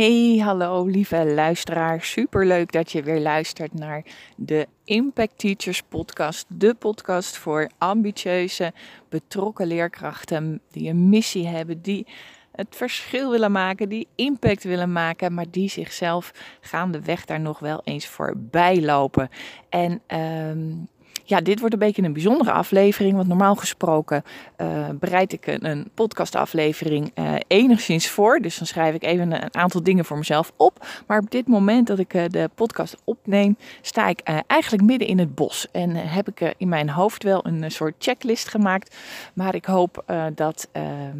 Hey, 0.00 0.38
hallo 0.38 0.84
lieve 0.84 1.24
luisteraar. 1.34 2.02
Super 2.02 2.46
leuk 2.46 2.72
dat 2.72 2.92
je 2.92 3.02
weer 3.02 3.20
luistert 3.20 3.74
naar 3.74 4.04
de 4.36 4.66
Impact 4.84 5.38
Teachers 5.38 5.82
podcast. 5.82 6.46
De 6.48 6.74
podcast 6.74 7.36
voor 7.36 7.70
ambitieuze, 7.78 8.72
betrokken 9.08 9.66
leerkrachten 9.66 10.60
die 10.70 10.88
een 10.88 11.08
missie 11.08 11.46
hebben, 11.46 11.82
die 11.82 12.06
het 12.52 12.76
verschil 12.76 13.30
willen 13.30 13.52
maken, 13.52 13.88
die 13.88 14.08
impact 14.14 14.64
willen 14.64 14.92
maken, 14.92 15.34
maar 15.34 15.50
die 15.50 15.68
zichzelf 15.68 16.32
gaandeweg 16.60 17.24
daar 17.24 17.40
nog 17.40 17.58
wel 17.58 17.80
eens 17.84 18.06
voorbij 18.06 18.82
lopen. 18.82 19.28
En 19.68 20.02
um, 20.50 20.88
ja, 21.30 21.40
dit 21.40 21.58
wordt 21.58 21.74
een 21.74 21.80
beetje 21.80 22.02
een 22.02 22.12
bijzondere 22.12 22.52
aflevering. 22.52 23.16
Want 23.16 23.28
normaal 23.28 23.54
gesproken 23.54 24.22
uh, 24.58 24.88
bereid 24.94 25.32
ik 25.32 25.46
een, 25.46 25.64
een 25.64 25.90
podcastaflevering 25.94 27.12
uh, 27.14 27.34
enigszins 27.46 28.08
voor. 28.08 28.38
Dus 28.38 28.58
dan 28.58 28.66
schrijf 28.66 28.94
ik 28.94 29.02
even 29.02 29.32
een, 29.32 29.54
aantal 29.54 29.82
dingen 29.82 30.04
voor 30.04 30.18
mezelf 30.18 30.52
op. 30.56 30.86
Maar 31.06 31.18
op 31.18 31.30
dit 31.30 31.46
moment 31.46 31.86
dat 31.86 31.98
ik 31.98 32.14
uh, 32.14 32.24
de 32.28 32.50
podcast 32.54 32.96
opneem, 33.04 33.56
sta 33.80 34.08
ik 34.08 34.20
eigenlijk 34.46 34.82
midden 34.82 35.08
in 35.08 35.18
het 35.18 35.34
bos. 35.34 35.66
En 35.72 35.96
heb 35.96 36.28
ik 36.28 36.54
in 36.56 36.68
mijn 36.68 36.90
hoofd 36.90 37.22
wel 37.22 37.46
een 37.46 37.70
soort 37.70 37.94
checklist 37.98 38.48
gemaakt. 38.48 38.96
Maar 39.34 39.54
ik 39.54 39.64
hoop 39.64 40.04
dat 40.34 40.68
ehm, 40.72 41.18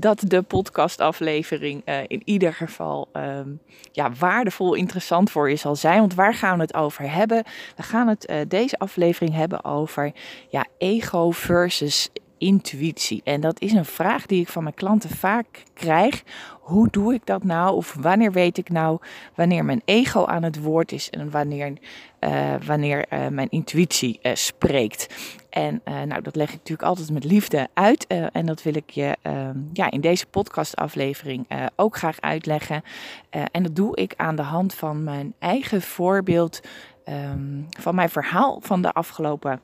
dat 0.00 0.22
de 0.26 0.42
podcastaflevering 0.42 1.82
uh, 1.84 1.98
in 2.06 2.22
ieder 2.24 2.54
geval 2.54 3.08
um, 3.12 3.60
ja, 3.92 4.12
waardevol, 4.18 4.74
interessant 4.74 5.30
voor 5.30 5.50
je 5.50 5.56
zal 5.56 5.76
zijn. 5.76 5.98
Want 5.98 6.14
waar 6.14 6.34
gaan 6.34 6.56
we 6.56 6.62
het 6.62 6.74
over 6.74 7.10
hebben? 7.10 7.44
We 7.76 7.82
gaan 7.82 8.08
het 8.08 8.30
uh, 8.30 8.36
deze 8.48 8.78
aflevering 8.78 9.34
hebben 9.34 9.64
over 9.64 10.12
ja, 10.48 10.66
ego 10.78 11.30
versus 11.30 12.08
intuïtie. 12.38 13.20
En 13.24 13.40
dat 13.40 13.60
is 13.60 13.72
een 13.72 13.84
vraag 13.84 14.26
die 14.26 14.40
ik 14.40 14.48
van 14.48 14.62
mijn 14.62 14.74
klanten 14.74 15.10
vaak 15.10 15.62
krijg. 15.74 16.22
Hoe 16.60 16.88
doe 16.90 17.14
ik 17.14 17.26
dat 17.26 17.44
nou? 17.44 17.76
Of 17.76 17.96
wanneer 18.00 18.32
weet 18.32 18.58
ik 18.58 18.68
nou 18.68 18.98
wanneer 19.34 19.64
mijn 19.64 19.82
ego 19.84 20.24
aan 20.24 20.42
het 20.42 20.60
woord 20.60 20.92
is 20.92 21.10
en 21.10 21.30
wanneer, 21.30 21.72
uh, 22.20 22.54
wanneer 22.66 23.06
uh, 23.12 23.28
mijn 23.28 23.48
intuïtie 23.50 24.18
uh, 24.22 24.34
spreekt? 24.34 25.14
En 25.50 25.80
nou, 25.84 26.22
dat 26.22 26.36
leg 26.36 26.48
ik 26.48 26.54
natuurlijk 26.54 26.88
altijd 26.88 27.10
met 27.10 27.24
liefde 27.24 27.68
uit. 27.74 28.06
en 28.06 28.46
dat 28.46 28.62
wil 28.62 28.74
ik 28.74 28.90
je 28.90 29.16
ehm, 29.22 29.56
ja, 29.72 29.90
in 29.90 30.00
deze 30.00 30.26
podcastaflevering 30.26 31.46
ook 31.76 31.96
graag 31.96 32.20
uitleggen. 32.20 32.82
en 33.30 33.62
dat 33.62 33.76
doe 33.76 33.96
ik 33.96 34.14
aan 34.16 34.36
de 34.36 34.42
hand 34.42 34.74
van 34.74 35.04
mijn 35.04 35.34
eigen 35.38 35.82
voorbeeld. 35.82 36.60
Um, 37.08 37.66
van 37.80 37.94
mijn 37.94 38.08
verhaal 38.08 38.60
van 38.62 38.82
de 38.82 38.92
afgelopen 38.92 39.60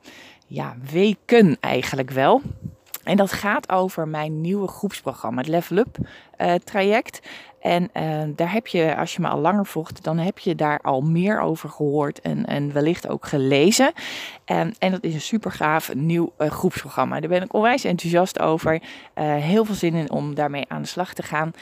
ja, 0.47 0.77
weken 0.91 1.56
eigenlijk 1.61 2.11
wel. 2.11 2.42
En 3.05 3.17
dat 3.17 3.33
gaat 3.33 3.70
over 3.70 4.09
mijn 4.09 4.41
nieuwe 4.41 4.69
groepsprogramma, 4.69 5.41
het 5.41 5.50
Level 5.50 5.77
Up 5.77 5.97
uh, 6.39 6.55
traject. 6.55 7.20
En 7.61 7.91
uh, 7.95 8.23
daar 8.37 8.53
heb 8.53 8.67
je, 8.67 8.97
als 8.97 9.15
je 9.15 9.20
me 9.20 9.28
al 9.28 9.41
langer 9.41 9.67
volgt, 9.67 10.05
dan 10.05 10.19
heb 10.19 10.39
je 10.39 10.55
daar 10.55 10.78
al 10.81 11.00
meer 11.00 11.41
over 11.41 11.69
gehoord 11.69 12.20
en, 12.20 12.47
en 12.47 12.72
wellicht 12.72 13.09
ook 13.09 13.27
gelezen. 13.27 13.92
Um, 14.47 14.72
en 14.78 14.91
dat 14.91 15.03
is 15.05 15.15
een 15.15 15.20
super 15.20 15.53
gaaf 15.53 15.95
nieuw 15.95 16.33
uh, 16.39 16.50
groepsprogramma. 16.50 17.20
Daar 17.20 17.28
ben 17.28 17.42
ik 17.42 17.55
onwijs 17.55 17.84
enthousiast 17.84 18.39
over. 18.41 18.83
heel 19.20 19.65
veel 19.65 19.75
zin 19.75 19.95
in 19.95 20.11
om 20.11 20.34
daarmee 20.34 20.65
aan 20.69 20.83
de 20.83 20.89
slag 20.89 21.15
te 21.15 21.22
gaan. 21.22 21.53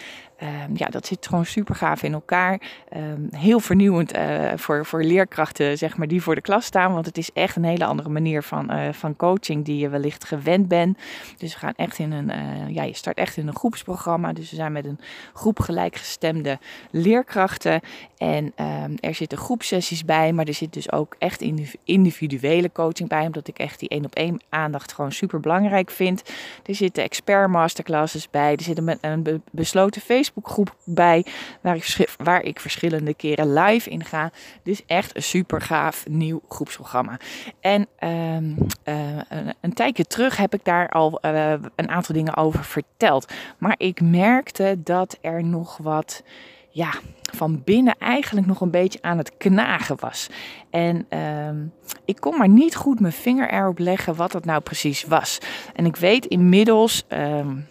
Um, 0.42 0.72
ja, 0.74 0.86
dat 0.86 1.06
zit 1.06 1.26
gewoon 1.26 1.46
super 1.46 1.74
gaaf 1.74 2.02
in 2.02 2.12
elkaar. 2.12 2.60
Um, 2.96 3.28
heel 3.30 3.60
vernieuwend 3.60 4.16
uh, 4.16 4.52
voor, 4.56 4.86
voor 4.86 5.04
leerkrachten, 5.04 5.78
zeg 5.78 5.96
maar, 5.96 6.08
die 6.08 6.22
voor 6.22 6.34
de 6.34 6.40
klas 6.40 6.64
staan. 6.64 6.92
Want 6.92 7.06
het 7.06 7.18
is 7.18 7.30
echt 7.32 7.56
een 7.56 7.64
hele 7.64 7.84
andere 7.84 8.08
manier 8.08 8.42
van, 8.42 8.72
uh, 8.72 8.92
van 8.92 9.16
coaching 9.16 9.64
die 9.64 9.78
je 9.78 9.88
wellicht 9.88 10.24
gewend 10.24 10.68
bent. 10.68 10.98
Dus 11.36 11.52
we 11.52 11.58
gaan 11.58 11.72
echt 11.76 11.98
in 11.98 12.12
een, 12.12 12.28
uh, 12.28 12.74
ja, 12.74 12.82
je 12.82 12.94
start 12.94 13.16
echt 13.16 13.36
in 13.36 13.46
een 13.48 13.56
groepsprogramma. 13.56 14.32
Dus 14.32 14.50
we 14.50 14.56
zijn 14.56 14.72
met 14.72 14.84
een 14.84 15.00
groep 15.32 15.60
gelijkgestemde 15.60 16.58
leerkrachten. 16.90 17.80
En 18.16 18.44
um, 18.44 18.96
er 19.00 19.14
zitten 19.14 19.38
groepsessies 19.38 20.04
bij, 20.04 20.32
maar 20.32 20.46
er 20.46 20.54
zit 20.54 20.72
dus 20.72 20.92
ook 20.92 21.14
echt 21.18 21.44
individuele 21.84 22.72
coaching 22.72 23.08
bij. 23.08 23.26
Omdat 23.26 23.48
ik 23.48 23.58
echt 23.58 23.78
die 23.78 23.88
één 23.88 24.04
op 24.04 24.14
één 24.14 24.40
aandacht 24.48 24.92
gewoon 24.92 25.12
super 25.12 25.40
belangrijk 25.40 25.90
vind. 25.90 26.22
Er 26.66 26.74
zitten 26.74 27.02
expert 27.02 27.48
masterclasses 27.48 28.30
bij. 28.30 28.52
Er 28.52 28.62
zit 28.62 28.78
een, 28.78 28.98
een 29.00 29.42
besloten 29.50 30.00
Facebook 30.00 30.30
Facebookgroep 30.32 30.76
bij, 30.84 31.26
waar 31.60 31.76
ik, 31.76 32.14
waar 32.16 32.42
ik 32.42 32.60
verschillende 32.60 33.14
keren 33.14 33.52
live 33.52 33.90
in 33.90 34.04
ga. 34.04 34.30
Dus 34.62 34.82
echt 34.86 35.16
een 35.16 35.22
super 35.22 35.60
gaaf 35.60 36.08
nieuw 36.08 36.42
groepsprogramma. 36.48 37.16
En 37.60 37.86
um, 38.00 38.56
uh, 38.84 39.18
een, 39.60 39.72
tijdje 39.72 40.04
terug 40.04 40.36
heb 40.36 40.54
ik 40.54 40.64
daar 40.64 40.88
al 40.88 41.18
uh, 41.22 41.52
een 41.76 41.88
aantal 41.88 42.14
dingen 42.14 42.36
over 42.36 42.64
verteld. 42.64 43.32
Maar 43.58 43.74
ik 43.78 44.00
merkte 44.00 44.76
dat 44.84 45.18
er 45.20 45.44
nog 45.44 45.76
wat 45.76 46.22
ja, 46.70 46.90
van 47.32 47.62
binnen 47.64 47.94
eigenlijk 47.98 48.46
nog 48.46 48.60
een 48.60 48.70
beetje 48.70 49.02
aan 49.02 49.18
het 49.18 49.36
knagen 49.36 49.96
was. 50.00 50.28
En 50.70 51.18
um, 51.18 51.72
ik 52.04 52.16
kon 52.20 52.36
maar 52.36 52.48
niet 52.48 52.76
goed 52.76 53.00
mijn 53.00 53.12
vinger 53.12 53.50
erop 53.50 53.78
leggen 53.78 54.14
wat 54.14 54.32
dat 54.32 54.44
nou 54.44 54.60
precies 54.60 55.04
was. 55.04 55.38
En 55.74 55.86
ik 55.86 55.96
weet 55.96 56.26
inmiddels. 56.26 57.04
Um, 57.08 57.66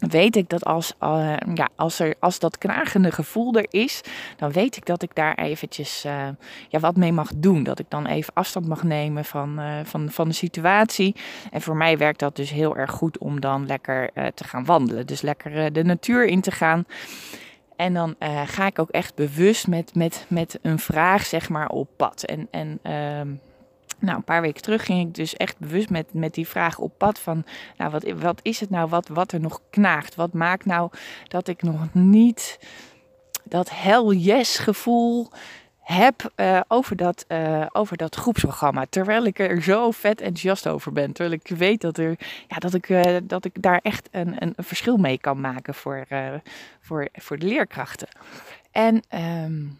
weet 0.00 0.36
ik 0.36 0.48
dat 0.48 0.64
als, 0.64 0.94
uh, 1.02 1.36
ja, 1.54 1.68
als, 1.76 1.98
er, 1.98 2.14
als 2.20 2.38
dat 2.38 2.58
knagende 2.58 3.12
gevoel 3.12 3.54
er 3.54 3.66
is, 3.70 4.00
dan 4.36 4.52
weet 4.52 4.76
ik 4.76 4.86
dat 4.86 5.02
ik 5.02 5.14
daar 5.14 5.34
eventjes 5.34 6.04
uh, 6.06 6.28
ja, 6.68 6.78
wat 6.78 6.96
mee 6.96 7.12
mag 7.12 7.30
doen. 7.36 7.62
Dat 7.62 7.78
ik 7.78 7.86
dan 7.88 8.06
even 8.06 8.34
afstand 8.34 8.68
mag 8.68 8.82
nemen 8.82 9.24
van, 9.24 9.60
uh, 9.60 9.80
van, 9.84 10.10
van 10.10 10.28
de 10.28 10.34
situatie. 10.34 11.16
En 11.50 11.60
voor 11.60 11.76
mij 11.76 11.98
werkt 11.98 12.18
dat 12.18 12.36
dus 12.36 12.50
heel 12.50 12.76
erg 12.76 12.90
goed 12.90 13.18
om 13.18 13.40
dan 13.40 13.66
lekker 13.66 14.10
te 14.34 14.44
gaan 14.44 14.64
wandelen. 14.64 15.06
Dus 15.06 15.20
lekker 15.20 15.72
de 15.72 15.84
natuur 15.84 16.26
in 16.26 16.40
te 16.40 16.50
gaan. 16.50 16.84
En 17.76 17.94
dan 17.94 18.16
ga 18.46 18.66
ik 18.66 18.78
ook 18.78 18.90
echt 18.90 19.14
bewust 19.14 19.66
met, 19.66 19.94
met, 19.94 20.26
met 20.28 20.58
een 20.62 20.78
vraag 20.78 21.26
zeg 21.26 21.48
maar 21.48 21.68
op 21.68 21.88
pad. 21.96 22.22
En, 22.22 22.48
en 22.50 22.78
ehm, 22.82 23.28
nou, 24.00 24.16
een 24.16 24.24
paar 24.24 24.40
weken 24.40 24.62
terug 24.62 24.84
ging 24.84 25.08
ik 25.08 25.14
dus 25.14 25.36
echt 25.36 25.58
bewust 25.58 25.90
met, 25.90 26.14
met 26.14 26.34
die 26.34 26.48
vraag 26.48 26.78
op 26.78 26.98
pad 26.98 27.18
van, 27.18 27.44
nou, 27.76 27.90
wat, 27.90 28.04
wat 28.10 28.40
is 28.42 28.60
het 28.60 28.70
nou 28.70 28.88
wat, 28.88 29.08
wat 29.08 29.32
er 29.32 29.40
nog 29.40 29.60
knaagt? 29.70 30.14
Wat 30.14 30.32
maakt 30.32 30.64
nou 30.64 30.90
dat 31.28 31.48
ik 31.48 31.62
nog 31.62 31.94
niet 31.94 32.58
dat 33.44 33.70
hell 33.72 34.04
yes 34.04 34.58
gevoel 34.58 35.30
heb 35.80 36.32
uh, 36.36 36.60
over, 36.68 36.96
dat, 36.96 37.24
uh, 37.28 37.66
over 37.72 37.96
dat 37.96 38.14
groepsprogramma. 38.14 38.86
Terwijl 38.90 39.24
ik 39.24 39.38
er 39.38 39.62
zo 39.62 39.90
vet 39.90 40.20
enthousiast 40.20 40.68
over 40.68 40.92
ben. 40.92 41.12
Terwijl 41.12 41.40
ik 41.44 41.56
weet 41.56 41.80
dat, 41.80 41.98
er, 41.98 42.18
ja, 42.48 42.56
dat, 42.56 42.74
ik, 42.74 42.88
uh, 42.88 43.16
dat 43.22 43.44
ik 43.44 43.62
daar 43.62 43.80
echt 43.82 44.08
een, 44.10 44.42
een, 44.42 44.54
verschil 44.56 44.96
mee 44.96 45.18
kan 45.18 45.40
maken 45.40 45.74
voor, 45.74 46.06
voor, 46.80 47.08
voor 47.12 47.38
de 47.38 47.46
leerkrachten. 47.46 48.08
En 48.70 49.02
um, 49.44 49.78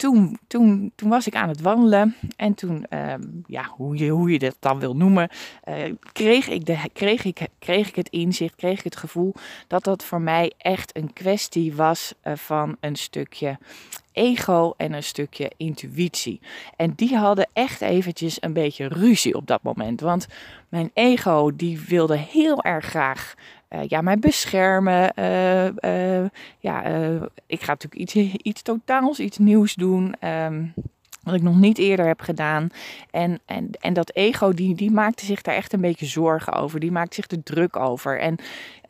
toen, 0.00 0.38
toen, 0.46 0.92
toen 0.94 1.08
was 1.08 1.26
ik 1.26 1.34
aan 1.34 1.48
het 1.48 1.60
wandelen 1.60 2.14
en 2.36 2.54
toen, 2.54 2.86
uh, 2.90 3.14
ja, 3.46 3.64
hoe 3.76 3.96
je, 3.96 4.10
hoe 4.10 4.30
je 4.30 4.38
dat 4.38 4.56
dan 4.60 4.78
wil 4.78 4.96
noemen, 4.96 5.28
uh, 5.68 5.94
kreeg, 6.12 6.48
ik 6.48 6.66
de, 6.66 6.78
kreeg, 6.92 7.24
ik, 7.24 7.46
kreeg 7.58 7.88
ik 7.88 7.96
het 7.96 8.08
inzicht, 8.08 8.54
kreeg 8.54 8.78
ik 8.78 8.84
het 8.84 8.96
gevoel 8.96 9.34
dat 9.66 9.84
dat 9.84 10.04
voor 10.04 10.20
mij 10.20 10.52
echt 10.58 10.96
een 10.96 11.12
kwestie 11.12 11.74
was 11.74 12.14
uh, 12.24 12.36
van 12.36 12.76
een 12.80 12.96
stukje 12.96 13.58
ego 14.12 14.74
en 14.76 14.92
een 14.92 15.02
stukje 15.02 15.50
intuïtie. 15.56 16.40
En 16.76 16.92
die 16.96 17.16
hadden 17.16 17.48
echt 17.52 17.80
eventjes 17.80 18.42
een 18.42 18.52
beetje 18.52 18.88
ruzie 18.88 19.34
op 19.34 19.46
dat 19.46 19.62
moment. 19.62 20.00
Want 20.00 20.26
mijn 20.68 20.90
ego 20.94 21.56
die 21.56 21.80
wilde 21.80 22.16
heel 22.16 22.62
erg 22.62 22.84
graag 22.84 23.34
uh, 23.70 23.80
ja, 23.86 24.00
mij 24.00 24.18
beschermen. 24.18 25.12
Uh, 25.18 25.66
uh, 25.66 26.28
ja, 26.58 26.82
ik 27.46 27.62
ga 27.62 27.76
natuurlijk 27.76 27.94
iets, 28.02 28.14
iets 28.50 28.62
totaals, 28.62 29.20
iets 29.20 29.38
nieuws 29.38 29.74
doen. 29.74 30.14
Um, 30.28 30.74
wat 31.22 31.34
ik 31.34 31.42
nog 31.42 31.56
niet 31.56 31.78
eerder 31.78 32.06
heb 32.06 32.20
gedaan. 32.20 32.68
En, 33.10 33.40
en, 33.46 33.70
en 33.80 33.92
dat 33.92 34.14
ego, 34.14 34.52
die, 34.52 34.74
die 34.74 34.90
maakte 34.90 35.24
zich 35.24 35.42
daar 35.42 35.54
echt 35.54 35.72
een 35.72 35.80
beetje 35.80 36.06
zorgen 36.06 36.52
over. 36.52 36.80
Die 36.80 36.92
maakte 36.92 37.14
zich 37.14 37.30
er 37.30 37.42
druk 37.42 37.76
over. 37.76 38.18
En 38.18 38.36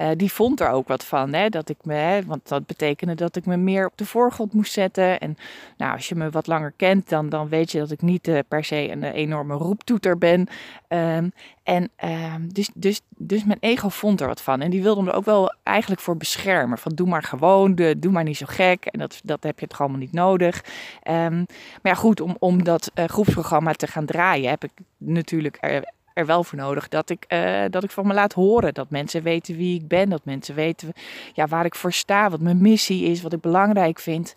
uh, 0.01 0.09
die 0.17 0.33
vond 0.33 0.61
er 0.61 0.71
ook 0.71 0.89
wat 0.89 1.05
van. 1.05 1.33
Hè? 1.33 1.49
Dat 1.49 1.69
ik 1.69 1.77
me, 1.83 1.95
hè, 1.95 2.25
want 2.25 2.49
dat 2.49 2.67
betekende 2.67 3.15
dat 3.15 3.37
ik 3.37 3.47
me 3.47 3.57
meer 3.57 3.87
op 3.87 3.97
de 3.97 4.07
voorgrond 4.07 4.53
moest 4.53 4.73
zetten. 4.73 5.21
En 5.21 5.37
nou, 5.77 5.93
als 5.93 6.09
je 6.09 6.15
me 6.15 6.31
wat 6.31 6.47
langer 6.47 6.73
kent, 6.77 7.09
dan, 7.09 7.29
dan 7.29 7.49
weet 7.49 7.73
je 7.73 7.79
dat 7.79 7.91
ik 7.91 8.03
niet 8.03 8.29
uh, 8.29 8.39
per 8.49 8.65
se 8.65 8.91
een 8.91 9.05
enorme 9.05 9.55
roeptoeter 9.55 10.19
ben. 10.19 10.49
Um, 10.89 11.33
en 11.63 11.91
uh, 12.05 12.35
dus, 12.53 12.71
dus, 12.75 13.01
dus 13.17 13.45
mijn 13.45 13.59
ego 13.61 13.89
vond 13.89 14.21
er 14.21 14.27
wat 14.27 14.43
van. 14.43 14.61
En 14.61 14.71
die 14.71 14.83
wilde 14.83 15.03
me 15.03 15.13
ook 15.13 15.25
wel 15.25 15.55
eigenlijk 15.63 16.01
voor 16.01 16.17
beschermen. 16.17 16.79
Van 16.79 16.93
doe 16.95 17.09
maar 17.09 17.23
gewoon, 17.23 17.75
doe 17.75 18.13
maar 18.13 18.25
niet 18.25 18.37
zo 18.37 18.47
gek. 18.49 18.85
En 18.85 18.99
dat, 18.99 19.21
dat 19.25 19.43
heb 19.43 19.61
je 19.61 19.67
toch 19.67 19.81
allemaal 19.81 19.99
niet 19.99 20.13
nodig. 20.13 20.65
Um, 21.09 21.47
maar 21.83 21.93
ja, 21.93 21.95
goed, 21.95 22.21
om, 22.21 22.37
om 22.39 22.65
dat 22.65 22.91
uh, 22.95 23.05
groepsprogramma 23.05 23.73
te 23.73 23.87
gaan 23.87 24.07
draaien, 24.07 24.51
heb 24.51 24.65
ik 24.65 24.73
natuurlijk 24.97 25.85
er, 26.21 26.27
wel 26.27 26.45
voor 26.45 26.59
nodig 26.59 26.89
dat 26.89 27.11
ik, 27.11 27.25
uh, 27.29 27.65
dat 27.71 27.85
ik 27.85 27.91
van 27.91 28.07
me 28.07 28.15
laat 28.15 28.33
horen. 28.33 28.75
Dat 28.75 28.91
mensen 28.91 29.23
weten 29.23 29.57
wie 29.57 29.81
ik 29.81 29.89
ben. 29.89 30.09
Dat 30.09 30.25
mensen 30.25 30.55
weten 30.55 30.93
ja, 31.33 31.47
waar 31.47 31.65
ik 31.65 31.75
voor 31.75 31.93
sta. 31.93 32.31
Wat 32.31 32.41
mijn 32.41 32.63
missie 32.63 33.05
is. 33.05 33.23
Wat 33.23 33.33
ik 33.33 33.41
belangrijk 33.41 33.99
vind. 33.99 34.35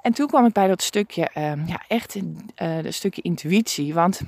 En 0.00 0.12
toen 0.12 0.26
kwam 0.26 0.46
ik 0.46 0.52
bij 0.52 0.68
dat 0.68 0.82
stukje, 0.82 1.30
uh, 1.34 1.66
ja, 1.66 1.82
echt 1.88 2.14
een 2.14 2.50
uh, 2.62 2.78
stukje 2.88 3.22
intuïtie. 3.22 3.94
Want 3.94 4.20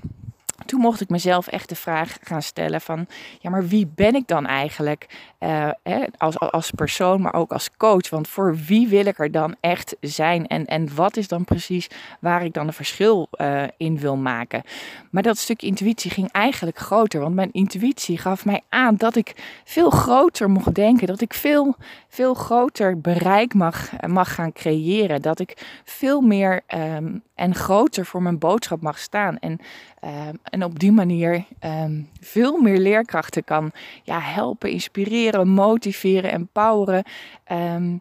toen 0.67 0.81
mocht 0.81 1.01
ik 1.01 1.09
mezelf 1.09 1.47
echt 1.47 1.69
de 1.69 1.75
vraag 1.75 2.17
gaan 2.23 2.43
stellen 2.43 2.81
van, 2.81 3.07
ja, 3.39 3.51
maar 3.51 3.67
wie 3.67 3.87
ben 3.95 4.15
ik 4.15 4.27
dan 4.27 4.47
eigenlijk 4.47 5.07
hè, 5.39 6.05
als, 6.17 6.39
als 6.39 6.71
persoon, 6.71 7.21
maar 7.21 7.35
ook 7.35 7.53
als 7.53 7.77
coach? 7.77 8.11
Want 8.11 8.29
voor 8.29 8.57
wie 8.57 8.89
wil 8.89 9.07
ik 9.07 9.19
er 9.19 9.31
dan 9.31 9.57
echt 9.61 9.97
zijn? 10.01 10.47
En, 10.47 10.67
en 10.67 10.95
wat 10.95 11.17
is 11.17 11.29
dan 11.29 11.45
precies 11.45 11.89
waar 12.21 12.45
ik 12.45 12.53
dan 12.53 12.67
een 12.67 12.73
verschil 12.73 13.29
uh, 13.41 13.63
in 13.77 13.99
wil 13.99 14.17
maken? 14.17 14.63
Maar 15.11 15.23
dat 15.23 15.39
stukje 15.39 15.67
intuïtie 15.67 16.11
ging 16.11 16.33
eigenlijk 16.33 16.79
groter, 16.79 17.21
want 17.21 17.35
mijn 17.35 17.53
intuïtie 17.53 18.19
gaf 18.19 18.45
mij 18.45 18.61
aan 18.69 18.97
dat 18.97 19.17
ik 19.17 19.61
veel 19.65 19.91
groter 19.91 20.51
mocht 20.51 20.75
denken, 20.75 21.07
dat 21.07 21.21
ik 21.21 21.35
veel, 21.35 21.77
veel 22.09 22.35
groter 22.35 23.01
bereik 23.01 23.55
mag, 23.55 23.91
mag 24.07 24.35
gaan 24.35 24.53
creëren, 24.53 25.23
dat 25.23 25.41
ik 25.41 25.81
veel 25.85 26.21
meer 26.21 26.61
um, 26.75 27.23
en 27.35 27.55
groter 27.55 28.07
voor 28.07 28.23
mijn 28.23 28.39
boodschap 28.39 28.83
mag 28.83 28.99
staan. 28.99 29.39
En, 29.39 29.59
um, 30.05 30.39
en 30.51 30.65
op 30.65 30.79
die 30.79 30.93
manier 30.93 31.45
um, 31.65 32.09
veel 32.21 32.61
meer 32.61 32.79
leerkrachten 32.79 33.45
kan 33.45 33.73
ja, 34.03 34.21
helpen, 34.21 34.71
inspireren, 34.71 35.49
motiveren, 35.49 36.31
empoweren. 36.31 37.05
Um, 37.53 38.01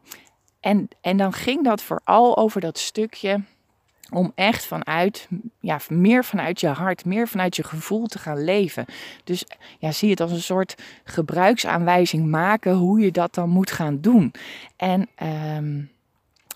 en, 0.59 0.87
en 1.01 1.17
dan 1.17 1.33
ging 1.33 1.63
dat 1.63 1.81
vooral 1.81 2.37
over 2.37 2.61
dat 2.61 2.77
stukje 2.77 3.41
om 4.11 4.31
echt 4.35 4.65
vanuit, 4.65 5.27
ja, 5.59 5.79
meer 5.89 6.25
vanuit 6.25 6.59
je 6.59 6.67
hart, 6.67 7.05
meer 7.05 7.27
vanuit 7.27 7.55
je 7.55 7.63
gevoel 7.63 8.05
te 8.05 8.19
gaan 8.19 8.43
leven. 8.43 8.85
Dus 9.23 9.45
ja, 9.79 9.91
zie 9.91 10.09
het 10.09 10.21
als 10.21 10.31
een 10.31 10.41
soort 10.41 10.75
gebruiksaanwijzing 11.03 12.27
maken 12.27 12.73
hoe 12.73 12.99
je 12.99 13.11
dat 13.11 13.33
dan 13.33 13.49
moet 13.49 13.71
gaan 13.71 14.01
doen. 14.01 14.33
En 14.75 15.09
um, 15.57 15.89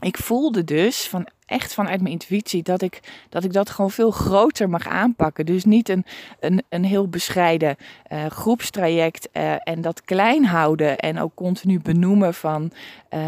ik 0.03 0.17
voelde 0.17 0.63
dus 0.63 1.07
van 1.07 1.27
echt 1.45 1.73
vanuit 1.73 2.01
mijn 2.01 2.13
intuïtie 2.13 2.63
dat 2.63 2.81
ik, 2.81 2.99
dat 3.29 3.43
ik 3.43 3.53
dat 3.53 3.69
gewoon 3.69 3.91
veel 3.91 4.11
groter 4.11 4.69
mag 4.69 4.87
aanpakken. 4.87 5.45
Dus 5.45 5.65
niet 5.65 5.89
een, 5.89 6.05
een, 6.39 6.63
een 6.69 6.83
heel 6.83 7.07
bescheiden 7.07 7.75
uh, 8.11 8.25
groepstraject 8.25 9.29
uh, 9.33 9.55
en 9.59 9.81
dat 9.81 10.01
klein 10.01 10.45
houden 10.45 10.97
en 10.97 11.19
ook 11.19 11.35
continu 11.35 11.79
benoemen 11.79 12.33
van 12.33 12.71
uh, 13.09 13.19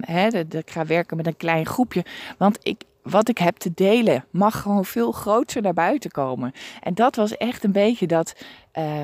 hè, 0.00 0.26
ik 0.38 0.70
ga 0.70 0.86
werken 0.86 1.16
met 1.16 1.26
een 1.26 1.36
klein 1.36 1.66
groepje. 1.66 2.04
Want 2.38 2.58
ik, 2.62 2.82
wat 3.02 3.28
ik 3.28 3.38
heb 3.38 3.56
te 3.56 3.72
delen 3.74 4.24
mag 4.30 4.60
gewoon 4.60 4.84
veel 4.84 5.12
groter 5.12 5.62
naar 5.62 5.72
buiten 5.74 6.10
komen. 6.10 6.52
En 6.80 6.94
dat 6.94 7.16
was 7.16 7.36
echt 7.36 7.64
een 7.64 7.72
beetje 7.72 8.06
dat, 8.06 8.34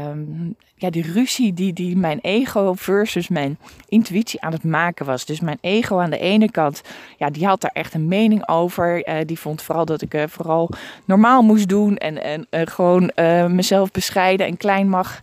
um, 0.08 0.54
ja, 0.74 0.90
die 0.90 1.12
ruzie 1.12 1.52
die, 1.52 1.72
die 1.72 1.96
mijn 1.96 2.18
ego 2.20 2.72
versus 2.74 3.28
mijn 3.28 3.58
intuïtie 3.88 4.40
aan 4.40 4.52
het 4.52 4.64
maken 4.64 5.06
was. 5.06 5.24
Dus 5.24 5.40
mijn 5.40 5.58
ego 5.60 5.98
aan 5.98 6.10
de 6.10 6.18
ene 6.18 6.50
kant, 6.50 6.82
ja, 7.16 7.30
die 7.30 7.46
had 7.46 7.60
daar 7.60 7.70
echt 7.74 7.94
een 7.94 8.08
mening 8.08 8.48
over. 8.48 9.08
Uh, 9.08 9.14
die 9.26 9.38
vond 9.38 9.62
vooral 9.62 9.84
dat 9.84 10.02
ik 10.02 10.14
uh, 10.14 10.22
vooral 10.26 10.70
normaal 11.04 11.42
moest 11.42 11.68
doen 11.68 11.96
en, 11.96 12.22
en 12.22 12.68
gewoon 12.68 13.10
mezelf 13.54 13.90
bescheiden 13.90 14.46
en 14.46 14.56
klein 14.56 14.88
mag, 14.88 15.20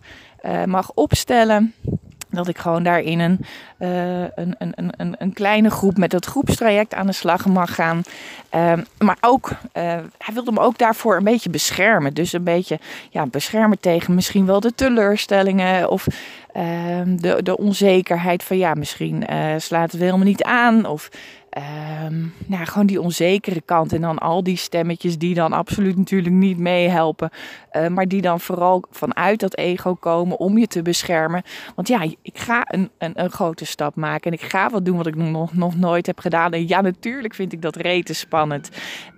mag 0.66 0.92
opstellen 0.94 1.74
dat 2.30 2.48
ik 2.48 2.58
gewoon 2.58 2.82
daar 2.82 3.00
in 3.00 3.18
een, 3.18 3.38
uh, 3.78 4.20
een, 4.20 4.54
een, 4.58 4.92
een, 4.96 5.14
een 5.18 5.32
kleine 5.32 5.70
groep 5.70 5.96
met 5.96 6.10
dat 6.10 6.26
groepstraject 6.26 6.94
aan 6.94 7.06
de 7.06 7.12
slag 7.12 7.46
mag 7.46 7.74
gaan. 7.74 8.02
Uh, 8.54 8.72
maar 8.98 9.16
ook, 9.20 9.50
uh, 9.50 9.82
hij 10.18 10.34
wilde 10.34 10.52
me 10.52 10.60
ook 10.60 10.78
daarvoor 10.78 11.16
een 11.16 11.24
beetje 11.24 11.50
beschermen. 11.50 12.14
Dus 12.14 12.32
een 12.32 12.44
beetje 12.44 12.78
ja, 13.10 13.26
beschermen 13.26 13.80
tegen 13.80 14.14
misschien 14.14 14.46
wel 14.46 14.60
de 14.60 14.74
teleurstellingen 14.74 15.90
of 15.90 16.06
ehm, 16.52 17.16
de, 17.16 17.42
de 17.42 17.56
onzekerheid 17.56 18.42
van 18.42 18.58
ja, 18.58 18.74
misschien 18.74 19.26
eh, 19.26 19.54
slaat 19.58 19.92
het 19.92 20.00
helemaal 20.00 20.26
niet 20.26 20.42
aan. 20.42 20.86
Of 20.86 21.08
Um, 22.06 22.32
nou, 22.46 22.64
gewoon 22.64 22.86
die 22.86 23.00
onzekere 23.00 23.60
kant. 23.60 23.92
En 23.92 24.00
dan 24.00 24.18
al 24.18 24.42
die 24.42 24.56
stemmetjes 24.56 25.18
die 25.18 25.34
dan 25.34 25.52
absoluut 25.52 25.96
natuurlijk 25.96 26.34
niet 26.34 26.58
meehelpen. 26.58 27.30
Uh, 27.72 27.86
maar 27.86 28.08
die 28.08 28.20
dan 28.20 28.40
vooral 28.40 28.84
vanuit 28.90 29.40
dat 29.40 29.56
ego 29.56 29.94
komen 29.94 30.38
om 30.38 30.58
je 30.58 30.66
te 30.66 30.82
beschermen. 30.82 31.42
Want 31.74 31.88
ja, 31.88 32.02
ik 32.22 32.38
ga 32.38 32.62
een, 32.64 32.90
een, 32.98 33.12
een 33.14 33.30
grote 33.30 33.64
stap 33.64 33.94
maken. 33.94 34.30
En 34.30 34.38
ik 34.38 34.44
ga 34.44 34.70
wat 34.70 34.84
doen 34.84 34.96
wat 34.96 35.06
ik 35.06 35.14
nog, 35.14 35.54
nog 35.54 35.76
nooit 35.76 36.06
heb 36.06 36.18
gedaan. 36.18 36.52
En 36.52 36.68
ja, 36.68 36.80
natuurlijk 36.80 37.34
vind 37.34 37.52
ik 37.52 37.62
dat 37.62 37.76
rete 37.76 38.14
spannend. 38.14 38.70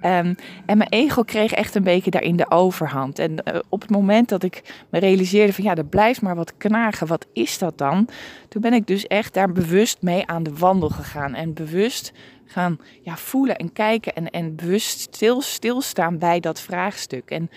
Um, 0.02 0.34
en 0.66 0.78
mijn 0.78 0.90
ego 0.90 1.22
kreeg 1.22 1.52
echt 1.52 1.74
een 1.74 1.82
beetje 1.82 2.10
daarin 2.10 2.36
de 2.36 2.50
overhand. 2.50 3.18
En 3.18 3.32
uh, 3.32 3.58
op 3.68 3.80
het 3.80 3.90
moment 3.90 4.28
dat 4.28 4.42
ik 4.42 4.84
me 4.90 4.98
realiseerde 4.98 5.52
van 5.52 5.64
ja, 5.64 5.74
er 5.74 5.84
blijft 5.84 6.22
maar 6.22 6.36
wat 6.36 6.56
knagen. 6.56 7.06
Wat 7.06 7.26
is 7.32 7.58
dat 7.58 7.78
dan? 7.78 8.08
Toen 8.48 8.62
ben 8.62 8.72
ik 8.72 8.86
dus 8.86 9.06
echt 9.06 9.34
daar 9.34 9.52
bewust 9.52 10.02
mee 10.02 10.26
aan 10.26 10.42
de 10.42 10.52
wandel 10.58 10.88
gegaan. 10.88 11.34
En 11.34 11.54
bewust 11.54 12.12
gaan 12.48 12.78
ja, 13.02 13.16
voelen 13.16 13.56
en 13.56 13.72
kijken 13.72 14.14
en, 14.14 14.30
en 14.30 14.54
bewust 14.54 15.00
stil, 15.00 15.40
stilstaan 15.40 16.18
bij 16.18 16.40
dat 16.40 16.60
vraagstuk. 16.60 17.30
En, 17.30 17.50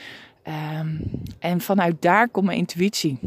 um, 0.80 1.02
en 1.40 1.62
vanuit 1.62 2.02
daar 2.02 2.30
komt 2.30 2.46
mijn 2.46 2.58
intuïtie. 2.58 3.20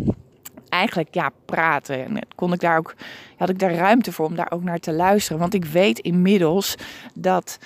Eigenlijk 0.69 1.15
ja, 1.15 1.31
praten. 1.45 2.05
En 2.05 2.27
kon 2.35 2.53
ik 2.53 2.61
daar 2.61 2.79
ook, 2.79 2.95
had 3.37 3.49
ik 3.49 3.59
daar 3.59 3.75
ruimte 3.75 4.13
voor 4.13 4.27
om 4.27 4.35
daar 4.35 4.51
ook 4.51 4.63
naar 4.63 4.79
te 4.79 4.93
luisteren. 4.93 5.39
Want 5.41 5.55
ik 5.55 5.65
weet 5.65 5.99
inmiddels 5.99 6.75
dat. 7.15 7.59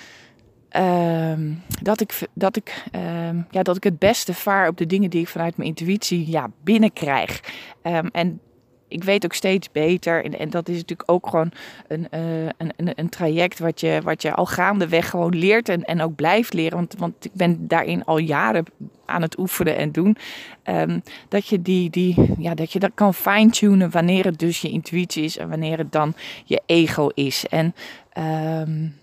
Um, 0.77 1.63
dat, 1.81 2.01
ik, 2.01 2.19
dat, 2.33 2.55
ik, 2.55 2.83
um, 2.95 3.47
ja, 3.49 3.63
dat 3.63 3.75
ik 3.75 3.83
het 3.83 3.99
beste 3.99 4.33
vaar 4.33 4.67
op 4.67 4.77
de 4.77 4.85
dingen 4.85 5.09
die 5.09 5.21
ik 5.21 5.27
vanuit 5.27 5.57
mijn 5.57 5.69
intuïtie 5.69 6.29
ja, 6.29 6.51
binnenkrijg. 6.63 7.41
Um, 7.83 8.07
en 8.07 8.39
ik 8.89 9.03
weet 9.03 9.25
ook 9.25 9.33
steeds 9.33 9.71
beter. 9.71 10.23
En, 10.23 10.39
en 10.39 10.49
dat 10.49 10.69
is 10.69 10.75
natuurlijk 10.75 11.11
ook 11.11 11.27
gewoon 11.27 11.51
een, 11.87 12.07
uh, 12.13 12.45
een, 12.45 12.71
een, 12.75 12.91
een, 12.95 13.09
traject 13.09 13.59
wat 13.59 13.79
je, 13.79 13.99
wat 14.03 14.21
je 14.21 14.33
al 14.33 14.45
gaandeweg 14.45 15.09
gewoon 15.09 15.35
leert 15.35 15.69
en, 15.69 15.83
en 15.83 16.01
ook 16.01 16.15
blijft 16.15 16.53
leren. 16.53 16.77
Want, 16.77 16.95
want 16.97 17.25
ik 17.25 17.33
ben 17.33 17.67
daarin 17.67 18.05
al 18.05 18.17
jaren 18.17 18.65
aan 19.05 19.21
het 19.21 19.37
oefenen 19.37 19.75
en 19.75 19.91
doen. 19.91 20.17
Um, 20.65 21.03
dat, 21.27 21.47
je 21.47 21.61
die, 21.61 21.89
die, 21.89 22.33
ja, 22.37 22.53
dat 22.53 22.71
je 22.71 22.79
dat 22.79 22.91
kan 22.93 23.13
fine-tunen 23.13 23.89
wanneer 23.91 24.25
het 24.25 24.39
dus 24.39 24.61
je 24.61 24.69
intuïtie 24.69 25.23
is 25.23 25.37
en 25.37 25.49
wanneer 25.49 25.77
het 25.77 25.91
dan 25.91 26.13
je 26.45 26.61
ego 26.65 27.07
is. 27.07 27.45
En, 27.47 27.65
um, 28.17 28.95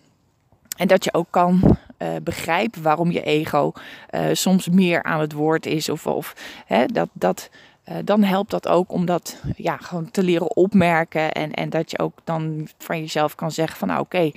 en 0.77 0.87
dat 0.87 1.05
je 1.05 1.15
ook 1.15 1.31
kan 1.31 1.79
uh, 1.99 2.09
begrijpen 2.23 2.83
waarom 2.83 3.11
je 3.11 3.23
ego 3.23 3.73
uh, 4.11 4.21
soms 4.33 4.69
meer 4.69 5.03
aan 5.03 5.21
het 5.21 5.33
woord 5.33 5.67
is. 5.67 5.89
Of, 5.89 6.07
of 6.07 6.35
hè, 6.67 6.87
dat. 6.87 7.09
dat 7.13 7.51
uh, 7.89 7.97
dan 8.05 8.23
helpt 8.23 8.51
dat 8.51 8.69
ook 8.69 8.93
om 8.93 9.07
dat 9.07 9.43
ja, 9.57 9.77
gewoon 9.77 10.11
te 10.11 10.23
leren 10.23 10.57
opmerken. 10.57 11.33
En, 11.33 11.53
en 11.53 11.71
dat 11.71 11.91
je 11.91 11.99
ook 11.99 12.19
dan 12.25 12.69
van 12.79 12.99
jezelf 12.99 13.35
kan 13.35 13.51
zeggen 13.51 13.79
van 13.79 13.89
nou 13.89 14.01
oké, 14.01 14.31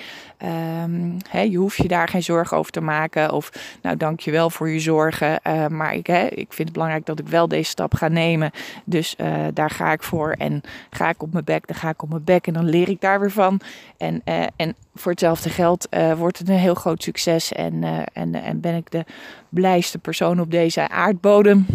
um, 0.83 1.17
je 1.49 1.57
hoeft 1.57 1.77
je 1.77 1.87
daar 1.87 2.07
geen 2.07 2.23
zorgen 2.23 2.57
over 2.57 2.71
te 2.71 2.81
maken. 2.81 3.31
Of 3.31 3.77
nou 3.81 3.97
dank 3.97 4.19
je 4.19 4.31
wel 4.31 4.49
voor 4.49 4.69
je 4.69 4.79
zorgen. 4.79 5.39
Uh, 5.47 5.67
maar 5.67 5.93
ik, 5.93 6.07
hè, 6.07 6.25
ik 6.25 6.53
vind 6.53 6.67
het 6.67 6.71
belangrijk 6.71 7.05
dat 7.05 7.19
ik 7.19 7.27
wel 7.27 7.47
deze 7.47 7.69
stap 7.69 7.93
ga 7.93 8.07
nemen. 8.07 8.51
Dus 8.83 9.15
uh, 9.17 9.45
daar 9.53 9.69
ga 9.69 9.91
ik 9.91 10.03
voor. 10.03 10.31
En 10.31 10.61
ga 10.89 11.09
ik 11.09 11.23
op 11.23 11.33
mijn 11.33 11.45
bek, 11.45 11.67
dan 11.67 11.75
ga 11.75 11.89
ik 11.89 12.03
op 12.03 12.09
mijn 12.09 12.23
bek. 12.23 12.47
En 12.47 12.53
dan 12.53 12.69
leer 12.69 12.89
ik 12.89 13.01
daar 13.01 13.19
weer 13.19 13.31
van. 13.31 13.59
En, 13.97 14.21
en 14.55 14.75
voor 14.95 15.11
hetzelfde 15.11 15.49
geld 15.49 15.87
wordt 16.17 16.37
het 16.37 16.49
een 16.49 16.55
heel 16.55 16.73
groot 16.75 17.03
succes. 17.03 17.51
En, 17.51 17.83
en, 18.13 18.35
en 18.35 18.59
ben 18.59 18.75
ik 18.75 18.91
de 18.91 19.05
blijste 19.49 19.97
persoon 19.97 20.39
op 20.39 20.51
deze 20.51 20.89
aardbodem. 20.89 21.65